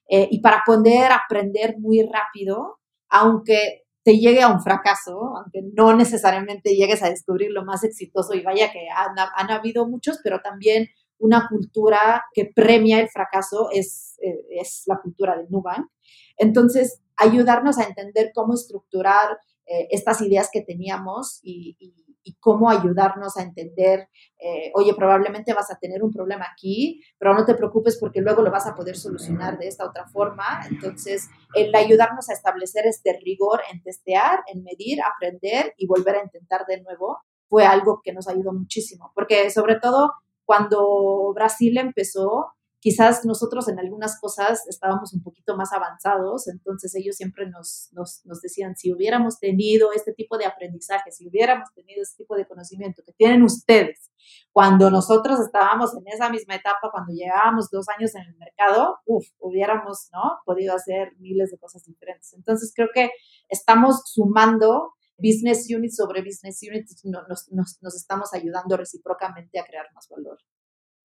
y 0.07 0.41
para 0.41 0.61
poder 0.63 1.11
aprender 1.11 1.79
muy 1.79 2.03
rápido, 2.03 2.77
aunque 3.09 3.83
te 4.03 4.19
llegue 4.19 4.43
a 4.43 4.49
un 4.49 4.61
fracaso, 4.61 5.35
aunque 5.37 5.61
no 5.73 5.95
necesariamente 5.95 6.75
llegues 6.75 7.01
a 7.01 7.09
descubrir 7.09 7.49
lo 7.49 7.65
más 7.65 7.83
exitoso 7.83 8.35
y 8.35 8.41
vaya 8.41 8.71
que 8.71 8.89
han, 8.95 9.15
han 9.17 9.49
habido 9.49 9.87
muchos, 9.87 10.19
pero 10.23 10.41
también 10.41 10.87
una 11.19 11.47
cultura 11.47 12.25
que 12.33 12.51
premia 12.53 12.99
el 12.99 13.09
fracaso 13.09 13.69
es, 13.71 14.17
eh, 14.21 14.45
es 14.49 14.83
la 14.87 14.99
cultura 15.01 15.37
de 15.37 15.47
Nubank. 15.49 15.87
Entonces, 16.37 17.01
ayudarnos 17.17 17.77
a 17.77 17.83
entender 17.83 18.31
cómo 18.33 18.53
estructurar 18.53 19.37
eh, 19.65 19.87
estas 19.91 20.21
ideas 20.21 20.49
que 20.51 20.61
teníamos 20.61 21.39
y, 21.43 21.77
cómo 22.39 22.69
ayudarnos 22.69 23.35
a 23.35 23.41
entender, 23.41 24.07
eh, 24.39 24.71
oye, 24.75 24.93
probablemente 24.95 25.53
vas 25.53 25.69
a 25.71 25.77
tener 25.77 26.01
un 26.03 26.11
problema 26.11 26.47
aquí, 26.49 27.01
pero 27.17 27.33
no 27.33 27.43
te 27.43 27.53
preocupes 27.53 27.97
porque 27.99 28.21
luego 28.21 28.41
lo 28.41 28.49
vas 28.49 28.65
a 28.65 28.75
poder 28.75 28.95
solucionar 28.95 29.57
de 29.57 29.67
esta 29.67 29.85
otra 29.85 30.07
forma. 30.07 30.61
Entonces, 30.69 31.27
el 31.53 31.75
ayudarnos 31.75 32.29
a 32.29 32.33
establecer 32.33 32.87
este 32.87 33.19
rigor 33.21 33.59
en 33.69 33.83
testear, 33.83 34.39
en 34.47 34.63
medir, 34.63 34.99
aprender 35.01 35.73
y 35.77 35.85
volver 35.85 36.15
a 36.15 36.23
intentar 36.23 36.65
de 36.65 36.81
nuevo 36.81 37.19
fue 37.49 37.65
algo 37.65 37.99
que 38.01 38.13
nos 38.13 38.29
ayudó 38.29 38.53
muchísimo, 38.53 39.11
porque 39.13 39.49
sobre 39.49 39.75
todo 39.75 40.13
cuando 40.45 41.33
Brasil 41.33 41.77
empezó, 41.77 42.53
quizás 42.83 43.23
nosotros 43.23 43.69
en 43.69 43.79
algunas 43.79 44.19
cosas 44.19 44.67
estábamos 44.67 45.13
un 45.13 45.23
poquito 45.23 45.55
más 45.55 45.71
avanzados, 45.71 46.49
entonces 46.49 46.93
ellos 46.95 47.15
siempre 47.15 47.49
nos, 47.49 47.89
nos, 47.93 48.41
decían, 48.41 48.75
si 48.75 48.91
hubiéramos 48.91 49.39
tenido 49.39 49.93
este 49.93 50.11
tipo 50.11 50.37
de 50.37 50.45
aprendizaje, 50.45 51.09
si 51.09 51.25
hubiéramos 51.25 51.73
tenido 51.73 52.01
este 52.01 52.23
tipo 52.23 52.35
de 52.35 52.45
conocimiento 52.45 53.01
que 53.05 53.13
tienen 53.13 53.41
ustedes, 53.41 54.11
cuando 54.51 54.91
nosotros 54.91 55.39
estábamos 55.39 55.95
en 55.95 56.05
esa 56.07 56.29
misma 56.29 56.55
etapa, 56.55 56.91
cuando 56.91 57.13
llegábamos 57.13 57.69
dos 57.71 57.85
años 57.87 58.15
en 58.15 58.23
el 58.23 58.35
mercado, 58.35 58.97
uff, 59.05 59.27
hubiéramos 59.39 60.09
¿no? 60.11 60.39
podido 60.45 60.75
hacer 60.75 61.13
miles 61.19 61.51
de 61.51 61.57
cosas 61.57 61.85
diferentes. 61.85 62.33
Entonces 62.33 62.73
creo 62.75 62.89
que 62.93 63.11
estamos 63.47 64.01
sumando 64.07 64.91
business 65.23 65.67
unit 65.73 65.91
sobre 65.91 66.21
business 66.21 66.59
unit 66.69 66.85
nos, 67.05 67.95
estamos 67.95 68.33
ayudando 68.33 68.75
recíprocamente 68.75 69.59
a 69.59 69.63
crear 69.63 69.85
más 69.95 70.07
valor. 70.09 70.37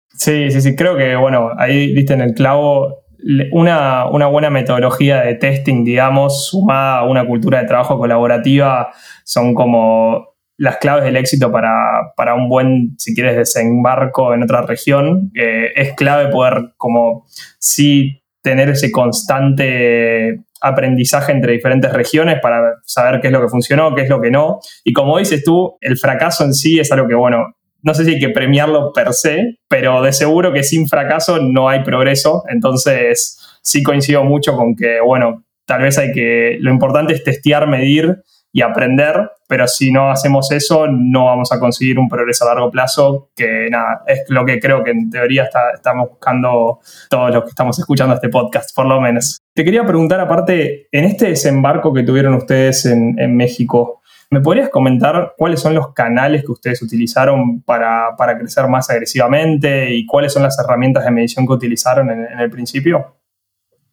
Sí, 0.10 0.52
sí, 0.52 0.62
sí, 0.62 0.76
creo 0.76 0.96
que, 0.96 1.16
bueno, 1.16 1.50
ahí 1.58 1.94
viste 1.94 2.14
en 2.14 2.22
el 2.22 2.34
clavo 2.34 3.04
una, 3.52 4.06
buena 4.06 4.50
metodología 4.50 5.22
de 5.22 5.36
testing, 5.36 5.84
digamos, 5.84 6.48
sumada 6.48 7.00
a 7.00 7.06
una 7.06 7.26
cultura 7.26 7.60
de 7.60 7.68
trabajo 7.68 7.98
colaborativa, 7.98 8.94
son 9.24 9.56
como 9.56 10.36
las 10.58 10.78
claves 10.78 11.04
del 11.04 11.18
éxito 11.18 11.52
para, 11.52 12.14
para 12.16 12.36
un 12.36 12.48
buen, 12.48 12.96
si 12.98 13.14
quieres, 13.14 13.36
desembarco 13.36 14.34
en 14.34 14.44
otra 14.44 14.62
región. 14.62 15.32
es 15.34 15.94
clave 15.96 16.32
poder, 16.32 16.74
como, 16.78 17.26
sí, 17.60 18.22
tener 18.42 18.70
ese 18.70 18.92
constante 18.92 20.46
aprendizaje 20.66 21.32
entre 21.32 21.54
diferentes 21.54 21.94
regiones 21.94 22.40
para 22.42 22.76
saber 22.84 23.22
qué 23.22 23.28
es 23.28 23.34
lo 23.34 23.42
que 23.42 23.48
funcionó, 23.48 23.94
qué 23.94 24.02
es 24.02 24.10
lo 24.10 24.20
que 24.20 24.32
no. 24.32 24.60
Y 24.84 24.94
como 24.94 25.18
dices 25.20 25.44
tú, 25.44 25.78
el 25.80 25.98
fracaso 25.98 26.44
en 26.44 26.54
sí 26.54 26.80
es 26.80 26.92
algo 26.92 27.08
que, 27.08 27.16
bueno, 27.16 27.56
no 27.84 27.94
sé 27.94 28.04
si 28.04 28.16
hay 28.16 28.20
que 28.20 28.30
premiarlo 28.30 28.92
per 28.92 29.14
se, 29.14 29.60
pero 29.68 30.02
de 30.02 30.12
seguro 30.12 30.52
que 30.52 30.64
sin 30.64 30.88
fracaso 30.88 31.38
no 31.40 31.70
hay 31.70 31.84
progreso. 31.84 32.44
Entonces, 32.50 33.38
sí 33.62 33.84
coincido 33.84 34.24
mucho 34.24 34.56
con 34.56 34.76
que, 34.76 35.00
bueno, 35.06 35.46
tal 35.66 35.84
vez 35.84 35.98
hay 36.00 36.12
que, 36.12 36.58
lo 36.62 36.72
importante 36.72 37.14
es 37.14 37.24
testear, 37.24 37.68
medir 37.68 38.18
y 38.56 38.62
aprender, 38.62 39.32
pero 39.50 39.68
si 39.68 39.92
no 39.92 40.10
hacemos 40.10 40.50
eso 40.54 40.88
no 40.88 41.26
vamos 41.26 41.52
a 41.52 41.60
conseguir 41.60 42.00
un 42.00 42.08
progreso 42.08 42.46
a 42.46 42.54
largo 42.54 42.72
plazo, 42.72 43.30
que 43.36 43.68
nada, 43.70 44.04
es 44.08 44.24
lo 44.30 44.46
que 44.46 44.62
creo 44.62 44.82
que 44.82 44.92
en 44.92 45.10
teoría 45.10 45.44
está, 45.44 45.72
estamos 45.74 46.12
buscando 46.12 46.80
todos 47.10 47.34
los 47.34 47.44
que 47.44 47.50
estamos 47.50 47.78
escuchando 47.78 48.16
este 48.16 48.30
podcast, 48.30 48.74
por 48.74 48.86
lo 48.86 49.02
menos. 49.02 49.42
Te 49.54 49.66
quería 49.66 49.84
preguntar 49.86 50.22
aparte, 50.22 50.88
en 50.90 51.04
este 51.04 51.28
desembarco 51.28 51.94
que 51.94 52.04
tuvieron 52.04 52.34
ustedes 52.36 52.86
en, 52.86 53.36
México, 53.36 54.02
¿me 54.32 54.40
podrías 54.40 54.70
comentar 54.70 55.34
cuáles 55.36 55.60
son 55.60 55.76
los 55.76 55.92
canales 55.92 56.46
que 56.46 56.54
ustedes 56.54 56.82
utilizaron 56.82 57.62
para, 57.62 58.16
para 58.18 58.38
crecer 58.38 58.70
más 58.70 58.90
agresivamente 58.90 59.94
y 59.94 60.06
cuáles 60.06 60.32
son 60.32 60.44
las 60.44 60.58
herramientas 60.58 61.04
de 61.04 61.12
medición 61.12 61.46
que 61.46 61.52
utilizaron 61.52 62.10
en 62.10 62.40
el 62.40 62.50
principio? 62.50 63.18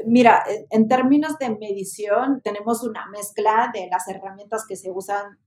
Mira, 0.07 0.45
en 0.71 0.89
términos 0.89 1.39
de 1.39 1.51
medición, 1.51 2.41
tenemos 2.43 2.83
una 2.83 3.07
mezcla 3.11 3.71
de 3.73 3.89
las 3.89 4.09
herramientas 4.09 4.65
que 4.67 4.77
se 4.77 4.91
usan, 4.91 5.39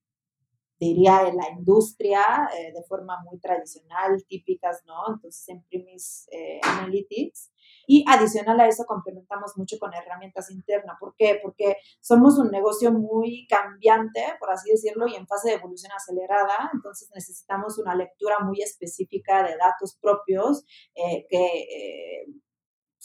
diría, 0.80 1.28
en 1.28 1.38
la 1.38 1.50
industria 1.50 2.22
eh, 2.58 2.74
de 2.74 2.84
forma 2.84 3.22
muy 3.24 3.40
tradicional, 3.40 4.24
típicas, 4.28 4.84
¿no? 4.86 5.14
Entonces, 5.14 5.48
en 5.50 5.64
Primis 5.64 6.28
eh, 6.32 6.60
Analytics. 6.64 7.52
Y 7.88 8.04
adicional 8.08 8.60
a 8.60 8.68
eso, 8.68 8.84
complementamos 8.86 9.54
mucho 9.58 9.78
con 9.80 9.94
herramientas 9.94 10.50
internas. 10.52 10.98
¿Por 11.00 11.16
qué? 11.16 11.40
Porque 11.42 11.78
somos 12.02 12.38
un 12.38 12.50
negocio 12.50 12.92
muy 12.92 13.48
cambiante, 13.48 14.22
por 14.40 14.52
así 14.52 14.72
decirlo, 14.72 15.08
y 15.08 15.16
en 15.16 15.28
fase 15.28 15.50
de 15.50 15.56
evolución 15.56 15.92
acelerada. 15.92 16.72
Entonces 16.74 17.10
necesitamos 17.14 17.78
una 17.78 17.96
lectura 17.96 18.40
muy 18.40 18.62
específica 18.62 19.44
de 19.44 19.56
datos 19.58 19.98
propios 20.02 20.66
eh, 20.96 21.26
que 21.30 22.26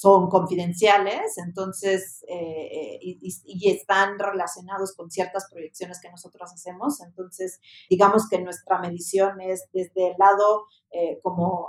son 0.00 0.30
confidenciales, 0.30 1.36
entonces, 1.36 2.24
eh, 2.26 2.96
eh, 2.96 2.98
y, 3.02 3.70
están 3.70 4.18
relacionados 4.18 4.94
con 4.96 5.10
ciertas 5.10 5.46
proyecciones 5.52 6.00
que 6.00 6.08
nosotros 6.08 6.50
hacemos. 6.54 7.02
Entonces, 7.02 7.60
digamos 7.90 8.26
que 8.26 8.40
nuestra 8.40 8.78
medición 8.78 9.42
es 9.42 9.68
desde 9.74 10.12
el 10.12 10.14
lado 10.18 10.64
eh, 10.90 11.18
como 11.22 11.68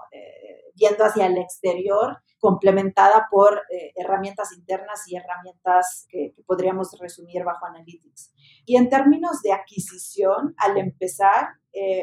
viendo 0.76 1.04
hacia 1.04 1.26
el 1.26 1.38
exterior, 1.40 2.20
complementada 2.40 3.28
por 3.30 3.62
herramientas 3.96 4.54
internas 4.54 5.02
y 5.08 5.18
herramientas 5.18 6.08
que, 6.10 6.32
que, 6.34 6.42
podríamos 6.44 6.98
resumir 7.00 7.44
bajo 7.44 7.66
Analytics. 7.66 8.34
Y 8.66 8.78
en 8.78 8.90
términos 8.90 9.42
de 9.42 9.52
adquisición, 9.52 10.56
al 10.58 10.78
empezar, 10.78 11.50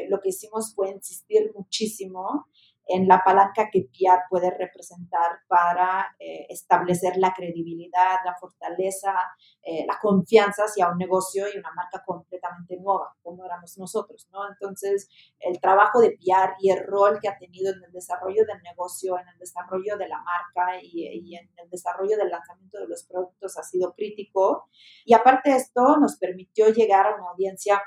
lo 0.09 0.19
que 0.21 0.29
hicimos 0.29 0.73
fue 0.75 0.91
insistir 0.91 1.51
muchísimo 1.55 2.45
en 2.89 3.07
la 3.07 3.21
palanca 3.23 3.69
que 3.71 3.83
PR 3.83 4.23
puede 4.29 4.49
representar 4.49 5.41
para 5.47 6.15
eh, 6.19 6.47
establecer 6.49 7.17
la 7.17 7.33
credibilidad, 7.33 8.17
la 8.25 8.35
fortaleza, 8.35 9.13
eh, 9.61 9.85
la 9.87 9.99
confianza 10.01 10.63
hacia 10.63 10.89
un 10.89 10.97
negocio 10.97 11.45
y 11.47 11.59
una 11.59 11.71
marca 11.71 12.03
completamente 12.03 12.77
nueva, 12.77 13.15
como 13.21 13.45
éramos 13.45 13.77
nosotros, 13.77 14.27
¿no? 14.31 14.39
Entonces, 14.49 15.07
el 15.39 15.61
trabajo 15.61 16.01
de 16.01 16.17
PR 16.17 16.55
y 16.59 16.71
el 16.71 16.83
rol 16.83 17.19
que 17.21 17.29
ha 17.29 17.37
tenido 17.37 17.71
en 17.71 17.83
el 17.83 17.91
desarrollo 17.91 18.43
del 18.47 18.61
negocio, 18.63 19.19
en 19.19 19.27
el 19.27 19.37
desarrollo 19.37 19.95
de 19.95 20.07
la 20.07 20.17
marca 20.17 20.81
y, 20.81 21.07
y 21.07 21.35
en 21.35 21.47
el 21.57 21.69
desarrollo 21.69 22.17
del 22.17 22.31
lanzamiento 22.31 22.79
de 22.79 22.87
los 22.87 23.03
productos 23.03 23.55
ha 23.59 23.63
sido 23.63 23.93
crítico. 23.93 24.67
Y 25.05 25.13
aparte 25.13 25.51
de 25.51 25.57
esto, 25.57 25.97
nos 25.97 26.17
permitió 26.17 26.69
llegar 26.69 27.05
a 27.05 27.15
una 27.15 27.29
audiencia 27.29 27.83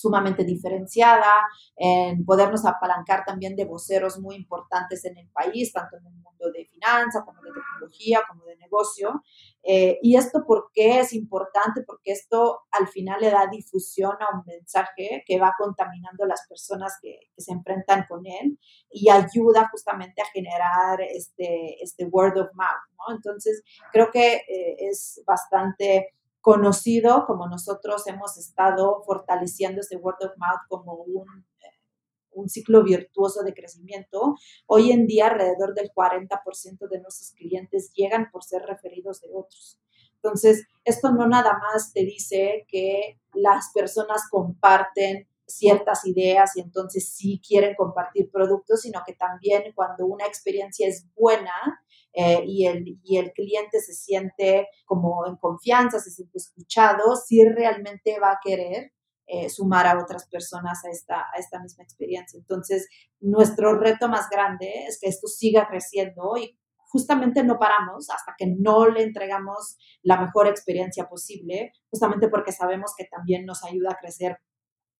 sumamente 0.00 0.44
diferenciada, 0.44 1.32
en 1.76 2.24
podernos 2.24 2.64
apalancar 2.64 3.24
también 3.24 3.56
de 3.56 3.64
voceros 3.64 4.18
muy 4.18 4.36
importantes 4.36 5.04
en 5.04 5.16
el 5.18 5.28
país, 5.28 5.72
tanto 5.72 5.96
en 5.96 6.06
el 6.06 6.14
mundo 6.14 6.50
de 6.52 6.66
finanzas 6.66 7.22
como 7.24 7.40
de 7.42 7.50
tecnología, 7.52 8.22
como 8.28 8.44
de 8.44 8.56
negocio. 8.56 9.22
Eh, 9.62 9.98
y 10.02 10.16
esto, 10.16 10.44
¿por 10.46 10.70
qué 10.72 11.00
es 11.00 11.12
importante? 11.12 11.82
Porque 11.86 12.12
esto 12.12 12.60
al 12.70 12.88
final 12.88 13.20
le 13.20 13.30
da 13.30 13.46
difusión 13.46 14.16
a 14.20 14.36
un 14.36 14.44
mensaje 14.46 15.22
que 15.26 15.38
va 15.38 15.54
contaminando 15.58 16.24
a 16.24 16.28
las 16.28 16.46
personas 16.48 16.96
que, 17.02 17.18
se 17.36 17.52
enfrentan 17.52 18.04
con 18.06 18.26
él 18.26 18.58
y 18.90 19.08
ayuda 19.08 19.70
justamente 19.70 20.20
a 20.20 20.26
generar 20.26 21.00
este, 21.00 21.82
este 21.82 22.04
word 22.04 22.36
of 22.36 22.50
mouth, 22.52 22.68
¿no? 22.98 23.14
Entonces, 23.16 23.62
creo 23.92 24.10
que 24.10 24.34
eh, 24.34 24.76
es 24.78 25.22
bastante 25.26 26.12
conocido 26.40 27.24
como 27.26 27.48
nosotros 27.48 28.06
hemos 28.06 28.38
estado 28.38 29.02
fortaleciendo 29.04 29.80
este 29.80 29.96
word 29.96 30.22
of 30.22 30.36
mouth 30.36 30.60
como 30.68 30.94
un, 30.94 31.46
eh, 31.60 31.80
un 32.32 32.48
ciclo 32.48 32.82
virtuoso 32.82 33.42
de 33.42 33.54
crecimiento. 33.54 34.36
Hoy 34.66 34.92
en 34.92 35.06
día 35.06 35.28
alrededor 35.28 35.74
del 35.74 35.90
40% 35.92 36.88
de 36.88 37.00
nuestros 37.00 37.32
clientes 37.32 37.92
llegan 37.94 38.30
por 38.30 38.44
ser 38.44 38.62
referidos 38.62 39.20
de 39.20 39.28
otros. 39.34 39.78
Entonces, 40.22 40.66
esto 40.84 41.12
no 41.12 41.26
nada 41.26 41.58
más 41.58 41.92
te 41.92 42.00
dice 42.04 42.66
que 42.68 43.18
las 43.32 43.70
personas 43.72 44.22
comparten 44.30 45.26
ciertas 45.46 46.06
ideas 46.06 46.56
y 46.56 46.60
entonces 46.60 47.12
sí 47.12 47.40
quieren 47.46 47.74
compartir 47.74 48.30
productos, 48.30 48.82
sino 48.82 49.02
que 49.04 49.14
también 49.14 49.72
cuando 49.74 50.06
una 50.06 50.26
experiencia 50.26 50.88
es 50.88 51.06
buena, 51.14 51.52
eh, 52.12 52.42
y, 52.46 52.66
el, 52.66 52.98
y 53.02 53.18
el 53.18 53.32
cliente 53.32 53.80
se 53.80 53.94
siente 53.94 54.68
como 54.84 55.26
en 55.26 55.36
confianza, 55.36 56.00
se 56.00 56.10
siente 56.10 56.38
escuchado, 56.38 57.16
si 57.16 57.44
realmente 57.44 58.18
va 58.18 58.32
a 58.32 58.40
querer 58.42 58.92
eh, 59.26 59.48
sumar 59.48 59.86
a 59.86 59.98
otras 59.98 60.26
personas 60.28 60.84
a 60.84 60.90
esta, 60.90 61.20
a 61.20 61.38
esta 61.38 61.60
misma 61.60 61.84
experiencia. 61.84 62.38
Entonces, 62.38 62.88
nuestro 63.20 63.78
reto 63.78 64.08
más 64.08 64.28
grande 64.28 64.86
es 64.88 64.98
que 65.00 65.08
esto 65.08 65.28
siga 65.28 65.68
creciendo 65.68 66.36
y 66.36 66.58
justamente 66.76 67.44
no 67.44 67.56
paramos 67.56 68.10
hasta 68.10 68.34
que 68.36 68.46
no 68.48 68.88
le 68.88 69.04
entregamos 69.04 69.78
la 70.02 70.20
mejor 70.20 70.48
experiencia 70.48 71.08
posible, 71.08 71.72
justamente 71.90 72.28
porque 72.28 72.50
sabemos 72.50 72.92
que 72.96 73.04
también 73.04 73.46
nos 73.46 73.62
ayuda 73.64 73.92
a 73.92 73.98
crecer 73.98 74.38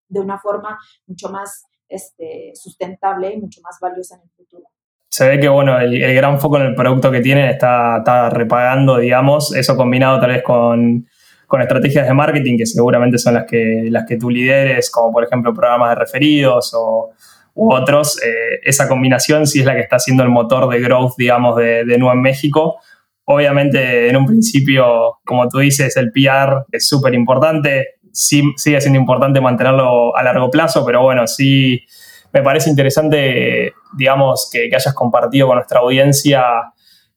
de 0.09 0.21
una 0.21 0.39
forma 0.39 0.79
mucho 1.07 1.31
más 1.31 1.65
este, 1.89 2.53
sustentable 2.55 3.35
y 3.35 3.41
mucho 3.41 3.61
más 3.63 3.79
valiosa 3.81 4.15
en 4.15 4.23
el 4.23 4.31
futuro 4.31 4.69
se 5.11 5.29
ve 5.29 5.41
que 5.41 5.49
bueno, 5.49 5.79
el, 5.79 6.15
gran 6.15 6.41
foco 6.41 6.57
en 6.59 6.67
el 6.67 6.75
producto 6.75 7.11
que 7.11 7.21
tienen 7.21 7.49
está, 7.49 7.99
está, 7.99 8.31
repagando, 8.31 8.99
digamos, 8.99 9.55
eso 9.55 9.77
combinado 9.77 10.21
tal 10.21 10.31
vez 10.31 10.43
con, 10.43 11.07
con, 11.47 11.61
estrategias 11.61 12.07
de 12.07 12.15
marketing 12.15 12.57
que 12.57 12.67
seguramente 12.67 13.19
son 13.19 13.35
las 13.35 13.45
que, 13.45 13.89
las 13.91 14.07
que 14.07 14.17
tú 14.17 14.31
lideres, 14.31 14.89
como 14.91 15.13
por 15.13 15.25
ejemplo 15.25 15.53
programas 15.53 15.91
de 15.91 15.97
referidos 15.97 16.73
o, 16.75 17.11
u 17.55 17.73
otros, 17.73 18.23
eh, 18.23 18.61
esa 18.63 18.89
combinación 18.89 19.47
sí 19.47 19.61
es 19.61 19.67
la 19.67 19.75
que 19.75 19.81
está 19.81 19.97
haciendo 19.97 20.23
el 20.23 20.29
motor 20.29 20.69
de 20.69 20.81
growth, 20.81 21.15
digamos, 21.19 21.57
de, 21.57 21.85
de 21.85 21.99
Nuevo 21.99 22.15
en 22.15 22.23
México. 22.23 22.79
Obviamente, 23.25 24.09
en 24.09 24.17
un 24.17 24.27
principio, 24.27 25.19
como 25.25 25.49
tú 25.49 25.59
dices, 25.59 25.97
el 25.97 26.13
PR 26.13 26.67
es 26.71 26.89
súper 26.89 27.15
importante, 27.15 28.01
sí, 28.13 28.43
sigue 28.57 28.81
siendo 28.81 28.99
importante 28.99 29.41
mantenerlo 29.41 30.17
a 30.17 30.23
largo 30.23 30.51
plazo, 30.51 30.85
pero 30.87 31.03
bueno, 31.03 31.27
sí 31.27 31.85
me 32.33 32.43
parece 32.43 32.71
interesante, 32.71 33.73
digamos, 33.97 34.49
que, 34.53 34.69
hayas 34.75 34.95
compartido 34.95 35.47
con 35.47 35.57
nuestra 35.57 35.81
audiencia 35.81 36.43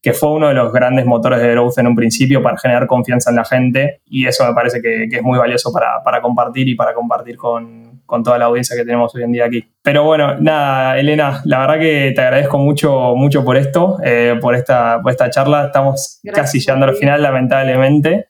que 0.04 0.12
fue 0.12 0.32
uno 0.32 0.50
de 0.50 0.54
los 0.54 0.74
grandes 0.74 1.06
motores 1.06 1.40
de 1.40 1.50
growth 1.52 1.78
en 1.78 1.88
un 1.88 1.96
principio 1.96 2.44
para 2.44 2.58
generar 2.58 2.88
confianza 2.88 3.30
en 3.30 3.38
la 3.38 3.46
gente 3.46 4.02
y 4.06 4.28
eso 4.28 4.46
me 4.46 4.54
parece 4.54 4.82
que, 4.82 5.06
es 5.06 5.24
muy 5.24 5.40
valioso 5.40 5.72
para, 5.72 6.22
compartir 6.22 6.68
y 6.68 6.76
para 6.76 6.94
compartir 6.94 7.38
con, 7.38 8.02
toda 8.22 8.38
la 8.38 8.46
audiencia 8.46 8.76
que 8.76 8.84
tenemos 8.84 9.16
hoy 9.16 9.24
en 9.24 9.32
día 9.32 9.46
aquí. 9.46 9.64
Pero 9.82 10.04
bueno, 10.04 10.36
nada, 10.40 11.00
Elena, 11.00 11.42
la 11.46 11.60
verdad 11.60 11.80
que 11.80 12.12
te 12.14 12.22
agradezco 12.22 12.60
mucho, 12.60 13.16
mucho 13.16 13.44
por 13.46 13.56
esto, 13.58 13.98
eh, 14.04 14.38
por, 14.40 14.56
esta, 14.56 15.00
por 15.02 15.12
esta 15.12 15.30
charla. 15.32 15.68
Estamos 15.68 16.20
casi 16.32 16.60
llegando 16.60 16.86
al 16.86 16.96
final, 16.96 17.24
lamentablemente. 17.24 18.28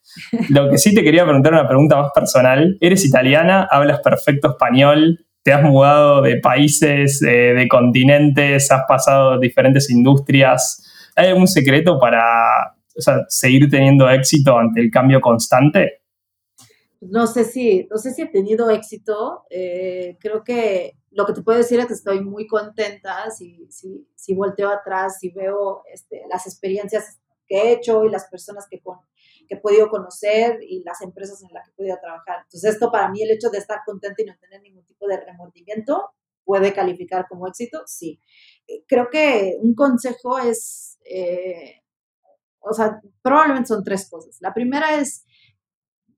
Lo 0.50 0.70
que 0.70 0.78
sí 0.78 0.94
te 0.96 1.04
quería 1.04 1.24
preguntar 1.24 1.52
una 1.52 1.68
pregunta 1.68 1.98
más 1.98 2.12
personal. 2.14 2.78
Eres 2.80 3.04
italiana, 3.04 3.68
hablas 3.70 4.00
perfecto 4.00 4.52
español, 4.52 5.26
te 5.44 5.52
has 5.52 5.62
mudado 5.62 6.22
de 6.22 6.40
países, 6.40 7.20
de 7.20 7.68
continentes, 7.70 8.72
has 8.72 8.84
pasado 8.88 9.40
diferentes 9.40 9.90
industrias. 9.90 11.12
¿Hay 11.16 11.28
algún 11.28 11.48
secreto 11.48 12.00
para 12.00 12.76
seguir 13.28 13.70
teniendo 13.70 14.10
éxito 14.10 14.58
ante 14.58 14.82
el 14.82 14.90
cambio 14.90 15.20
constante? 15.20 16.04
No 17.02 17.28
sé 17.28 17.44
si, 17.44 17.86
no 17.92 17.98
sé 17.98 18.14
si 18.14 18.22
he 18.22 18.28
tenido 18.28 18.70
éxito. 18.70 19.44
Eh, 19.50 20.18
creo 20.20 20.44
que 20.44 20.98
lo 21.12 21.26
que 21.26 21.34
te 21.34 21.42
puedo 21.42 21.58
decir 21.58 21.80
es 21.80 21.88
que 21.88 21.94
estoy 21.94 22.22
muy 22.22 22.48
contenta 22.48 23.30
si, 23.30 23.68
si, 23.70 24.08
si 24.16 24.34
volteo 24.34 24.70
atrás 24.70 25.22
y 25.24 25.30
veo 25.30 25.84
este, 25.92 26.22
las 26.30 26.48
experiencias 26.48 27.20
que 27.46 27.58
he 27.58 27.72
hecho 27.74 28.06
y 28.06 28.10
las 28.10 28.30
personas 28.30 28.68
que, 28.70 28.80
con, 28.80 29.00
que 29.48 29.56
he 29.56 29.60
podido 29.60 29.90
conocer 29.90 30.60
y 30.62 30.84
las 30.84 31.02
empresas 31.02 31.42
en 31.44 31.54
las 31.54 31.66
que 31.66 31.72
he 31.72 31.76
podido 31.76 31.98
trabajar. 32.02 32.38
Entonces, 32.44 32.74
esto 32.74 32.92
para 32.92 33.10
mí, 33.10 33.22
el 33.22 33.32
hecho 33.32 33.50
de 33.50 33.58
estar 33.58 33.82
contenta 33.86 34.22
y 34.22 34.26
no 34.26 34.38
tener 34.40 34.62
ningún 34.62 34.86
tipo 34.86 35.08
de 35.08 35.20
remordimiento, 35.20 36.12
puede 36.44 36.74
calificar 36.74 37.28
como 37.28 37.48
éxito, 37.48 37.84
sí. 37.86 38.20
Eh, 38.68 38.84
creo 38.88 39.10
que 39.10 39.58
un 39.62 39.76
consejo 39.76 40.40
es, 40.40 41.00
eh, 41.06 41.82
o 42.60 42.74
sea, 42.74 43.02
probablemente 43.22 43.68
son 43.68 43.84
tres 43.84 44.10
cosas. 44.10 44.38
La 44.42 44.54
primera 44.54 44.98
es 45.00 45.26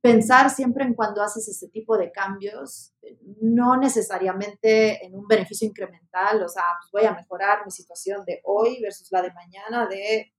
pensar 0.05 0.51
siempre 0.51 0.83
en 0.83 0.93
cuando 0.93 1.23
haces 1.23 1.47
ese 1.47 1.67
tipo 1.69 1.97
de 1.97 2.11
cambios, 2.11 2.93
no 3.41 3.75
necesariamente 3.75 5.03
en 5.03 5.15
un 5.15 5.27
beneficio 5.27 5.67
incremental, 5.67 6.43
o 6.43 6.47
sea, 6.47 6.61
pues 6.79 6.91
voy 6.91 7.09
a 7.09 7.15
mejorar 7.15 7.65
mi 7.65 7.71
situación 7.71 8.23
de 8.23 8.39
hoy 8.43 8.79
versus 8.83 9.11
la 9.11 9.23
de 9.23 9.33
mañana 9.33 9.87
de 9.87 10.31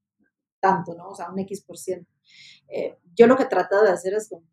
tanto, 0.66 0.94
¿no? 0.94 1.10
O 1.10 1.14
sea, 1.14 1.30
un 1.30 1.38
X 1.40 1.62
por 1.62 1.78
ciento. 1.78 2.10
Eh, 2.68 2.98
yo 3.14 3.26
lo 3.26 3.36
que 3.36 3.44
he 3.44 3.48
tratado 3.48 3.84
de 3.84 3.90
hacer 3.90 4.14
es 4.14 4.28
como, 4.28 4.46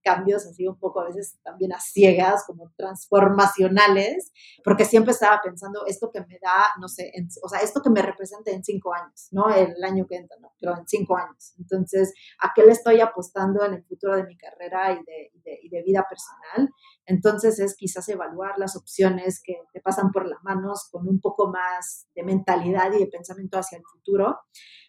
cambios 0.00 0.46
así 0.46 0.66
un 0.66 0.78
poco 0.78 1.00
a 1.00 1.06
veces 1.06 1.38
también 1.42 1.72
a 1.74 1.80
ciegas, 1.80 2.44
como 2.46 2.72
transformacionales, 2.76 4.32
porque 4.64 4.86
siempre 4.86 5.12
estaba 5.12 5.40
pensando 5.42 5.84
esto 5.86 6.10
que 6.10 6.20
me 6.20 6.38
da, 6.40 6.66
no 6.80 6.88
sé, 6.88 7.12
o 7.42 7.48
sea, 7.48 7.60
esto 7.60 7.82
que 7.82 7.90
me 7.90 8.00
representa 8.00 8.50
en 8.50 8.64
cinco 8.64 8.94
años, 8.94 9.28
no 9.32 9.52
el 9.54 9.82
año 9.84 10.06
que 10.08 10.16
entra, 10.16 10.36
no, 10.40 10.52
pero 10.58 10.78
en 10.78 10.86
cinco 10.86 11.16
años. 11.16 11.52
Entonces, 11.58 12.14
¿a 12.40 12.52
qué 12.54 12.62
le 12.62 12.72
estoy 12.72 13.00
apostando 13.00 13.64
en 13.64 13.74
el 13.74 13.84
futuro 13.84 14.16
de 14.16 14.24
mi 14.24 14.38
carrera 14.38 14.92
y 14.92 15.04
de, 15.04 15.60
y 15.62 15.68
de 15.68 15.82
vida 15.82 16.06
personal? 16.08 16.72
Entonces, 17.04 17.58
es 17.58 17.76
quizás 17.76 18.08
evaluar 18.08 18.58
las 18.58 18.76
opciones 18.76 19.42
que 19.42 19.56
te 19.78 19.82
pasan 19.82 20.10
por 20.10 20.26
las 20.26 20.42
manos 20.42 20.88
con 20.90 21.06
un 21.06 21.20
poco 21.20 21.48
más 21.48 22.08
de 22.14 22.24
mentalidad 22.24 22.92
y 22.92 22.98
de 22.98 23.06
pensamiento 23.06 23.58
hacia 23.58 23.78
el 23.78 23.84
futuro. 23.84 24.40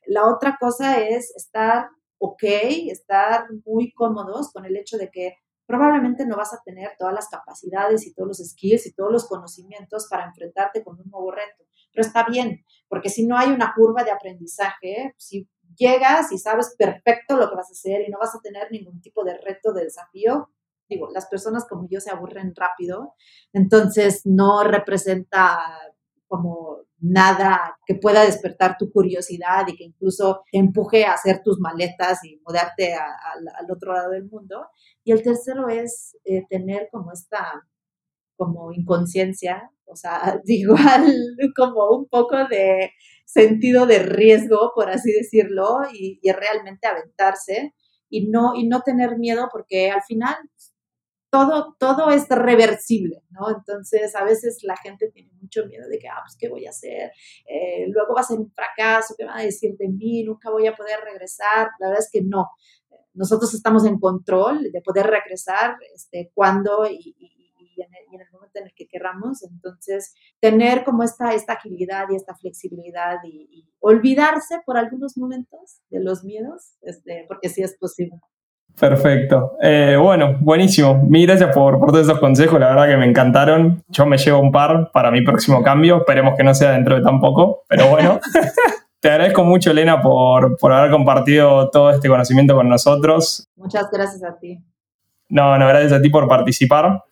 La 0.07 0.27
otra 0.27 0.57
cosa 0.59 0.99
es 0.99 1.31
estar 1.35 1.89
ok, 2.17 2.43
estar 2.89 3.45
muy 3.65 3.93
cómodos 3.93 4.51
con 4.51 4.65
el 4.65 4.75
hecho 4.75 4.97
de 4.97 5.11
que 5.11 5.35
probablemente 5.67 6.25
no 6.25 6.35
vas 6.35 6.53
a 6.53 6.61
tener 6.65 6.95
todas 6.97 7.13
las 7.13 7.29
capacidades 7.29 8.05
y 8.07 8.13
todos 8.15 8.27
los 8.27 8.37
skills 8.39 8.87
y 8.87 8.93
todos 8.93 9.11
los 9.11 9.27
conocimientos 9.27 10.07
para 10.09 10.25
enfrentarte 10.25 10.83
con 10.83 10.99
un 10.99 11.09
nuevo 11.09 11.31
reto. 11.31 11.65
Pero 11.93 12.05
está 12.05 12.25
bien, 12.25 12.65
porque 12.87 13.09
si 13.09 13.27
no 13.27 13.37
hay 13.37 13.51
una 13.51 13.73
curva 13.75 14.03
de 14.03 14.11
aprendizaje, 14.11 15.13
si 15.17 15.47
llegas 15.77 16.31
y 16.31 16.39
sabes 16.39 16.75
perfecto 16.77 17.37
lo 17.37 17.49
que 17.49 17.55
vas 17.55 17.69
a 17.69 17.73
hacer 17.73 18.01
y 18.01 18.09
no 18.09 18.17
vas 18.17 18.33
a 18.35 18.41
tener 18.41 18.71
ningún 18.71 18.99
tipo 18.99 19.23
de 19.23 19.37
reto, 19.37 19.71
de 19.71 19.83
desafío, 19.83 20.49
digo, 20.89 21.09
las 21.13 21.27
personas 21.27 21.65
como 21.67 21.87
yo 21.89 21.99
se 21.99 22.11
aburren 22.11 22.53
rápido, 22.55 23.13
entonces 23.53 24.21
no 24.25 24.63
representa 24.63 25.59
como 26.27 26.79
nada 26.99 27.77
que 27.85 27.95
pueda 27.95 28.25
despertar 28.25 28.77
tu 28.77 28.91
curiosidad 28.91 29.67
y 29.67 29.75
que 29.75 29.85
incluso 29.85 30.43
empuje 30.51 31.05
a 31.05 31.13
hacer 31.13 31.41
tus 31.43 31.59
maletas 31.59 32.23
y 32.23 32.41
mudarte 32.45 32.93
al 32.93 33.71
otro 33.71 33.93
lado 33.93 34.11
del 34.11 34.25
mundo. 34.25 34.67
Y 35.03 35.11
el 35.11 35.23
tercero 35.23 35.69
es 35.69 36.17
eh, 36.25 36.45
tener 36.49 36.89
como 36.91 37.11
esta 37.11 37.63
como 38.35 38.71
inconsciencia, 38.71 39.69
o 39.85 39.97
sea, 39.97 40.39
igual 40.45 41.13
como 41.57 41.89
un 41.89 42.07
poco 42.07 42.37
de 42.47 42.91
sentido 43.25 43.85
de 43.85 43.99
riesgo, 43.99 44.71
por 44.73 44.89
así 44.89 45.11
decirlo, 45.11 45.79
y, 45.93 46.19
y 46.21 46.31
realmente 46.31 46.87
aventarse 46.87 47.73
y 48.09 48.29
no, 48.29 48.55
y 48.55 48.67
no 48.67 48.81
tener 48.81 49.17
miedo 49.17 49.49
porque 49.51 49.91
al 49.91 50.01
final 50.03 50.35
todo, 51.29 51.75
todo 51.79 52.09
es 52.09 52.27
reversible, 52.29 53.23
¿no? 53.29 53.49
Entonces, 53.49 54.15
a 54.15 54.23
veces 54.23 54.59
la 54.63 54.75
gente 54.77 55.11
tiene 55.11 55.31
mucho 55.41 55.65
miedo 55.67 55.87
de 55.87 55.99
que, 55.99 56.07
ah, 56.07 56.21
pues, 56.23 56.35
¿qué 56.37 56.49
voy 56.49 56.65
a 56.65 56.71
hacer? 56.71 57.11
Eh, 57.47 57.87
luego 57.87 58.13
va 58.15 58.21
a 58.21 58.23
ser 58.23 58.39
un 58.39 58.51
fracaso, 58.51 59.15
¿qué 59.17 59.25
van 59.25 59.37
a 59.37 59.43
decir 59.43 59.75
de 59.77 59.89
mí? 59.89 60.23
Nunca 60.23 60.49
voy 60.49 60.67
a 60.67 60.75
poder 60.75 60.99
regresar. 61.03 61.69
La 61.79 61.87
verdad 61.87 62.03
es 62.03 62.09
que 62.11 62.21
no. 62.21 62.49
Nosotros 63.13 63.53
estamos 63.53 63.85
en 63.85 63.99
control 63.99 64.71
de 64.71 64.81
poder 64.81 65.07
regresar 65.07 65.75
este, 65.93 66.31
cuando 66.33 66.85
y, 66.89 67.15
en 67.77 68.21
el, 68.21 68.31
momento 68.31 68.59
en 68.59 68.65
el 68.65 68.73
que 68.73 68.87
queramos. 68.87 69.43
Entonces, 69.43 70.13
tener 70.39 70.83
como 70.83 71.03
esta, 71.03 71.33
esta 71.33 71.53
agilidad 71.53 72.07
y 72.09 72.15
esta 72.15 72.35
flexibilidad 72.35 73.17
y, 73.23 73.67
olvidarse 73.81 74.59
por 74.65 74.77
algunos 74.77 75.17
momentos 75.17 75.79
de 75.89 76.01
los 76.01 76.25
miedos, 76.25 76.73
este, 76.81 77.25
porque 77.29 77.47
sí 77.47 77.63
es 77.63 77.77
posible. 77.77 78.19
Perfecto. 78.79 79.57
Eh, 79.61 79.97
bueno, 80.01 80.37
buenísimo. 80.39 81.03
Mil 81.07 81.27
gracias 81.27 81.53
por, 81.53 81.79
por, 81.79 81.91
todos 81.91 82.07
esos 82.07 82.19
consejos, 82.19 82.59
la 82.59 82.69
verdad 82.69 82.87
que 82.87 82.97
me 82.97 83.05
encantaron. 83.05 83.83
Yo 83.89 84.05
me 84.05 84.17
llevo 84.17 84.39
un 84.39 84.51
par 84.51 84.89
para 84.93 85.11
mi 85.11 85.21
próximo 85.21 85.61
cambio, 85.61 85.97
esperemos 85.97 86.35
que 86.37 86.43
no 86.43 86.55
sea 86.55 86.71
dentro 86.71 86.95
de 86.95 87.01
tan 87.01 87.19
poco, 87.19 87.63
pero 87.67 87.87
bueno. 87.87 88.19
Te 89.01 89.09
agradezco 89.09 89.45
mucho, 89.45 89.71
Elena, 89.71 90.01
por, 90.01 90.57
por 90.57 90.73
haber 90.73 90.91
compartido 90.91 91.69
todo 91.69 91.89
este 91.89 92.09
conocimiento 92.09 92.55
con 92.55 92.67
nosotros. 92.67 93.47
Muchas 93.55 93.89
gracias 93.91 94.23
a 94.23 94.37
ti. 94.37 94.59
No, 95.29 95.57
no, 95.57 95.67
gracias 95.67 95.93
a 95.93 96.01
ti 96.01 96.09
por 96.09 96.27
participar. 96.27 97.03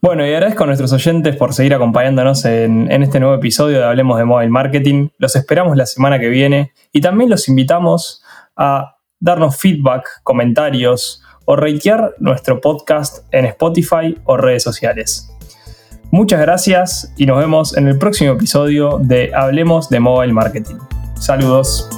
Bueno, 0.00 0.26
y 0.26 0.32
agradezco 0.32 0.64
a 0.64 0.66
nuestros 0.66 0.92
oyentes 0.92 1.36
por 1.36 1.52
seguir 1.52 1.74
acompañándonos 1.74 2.44
en, 2.44 2.90
en, 2.90 3.02
este 3.02 3.20
nuevo 3.20 3.34
episodio 3.34 3.78
de 3.78 3.84
Hablemos 3.84 4.18
de 4.18 4.24
Mobile 4.24 4.50
Marketing. 4.50 5.08
Los 5.18 5.36
esperamos 5.36 5.76
la 5.76 5.86
semana 5.86 6.18
que 6.18 6.28
viene 6.28 6.72
y 6.92 7.00
también 7.00 7.30
los 7.30 7.48
invitamos 7.48 8.22
a 8.56 8.93
darnos 9.24 9.56
feedback, 9.56 10.04
comentarios 10.22 11.22
o 11.46 11.56
ratear 11.56 12.14
nuestro 12.18 12.60
podcast 12.60 13.24
en 13.32 13.46
Spotify 13.46 14.16
o 14.24 14.36
redes 14.36 14.62
sociales. 14.62 15.30
Muchas 16.10 16.40
gracias 16.40 17.12
y 17.16 17.26
nos 17.26 17.38
vemos 17.38 17.76
en 17.76 17.88
el 17.88 17.98
próximo 17.98 18.32
episodio 18.32 18.98
de 19.00 19.32
Hablemos 19.34 19.88
de 19.88 19.98
Mobile 19.98 20.32
Marketing. 20.32 20.76
Saludos. 21.18 21.88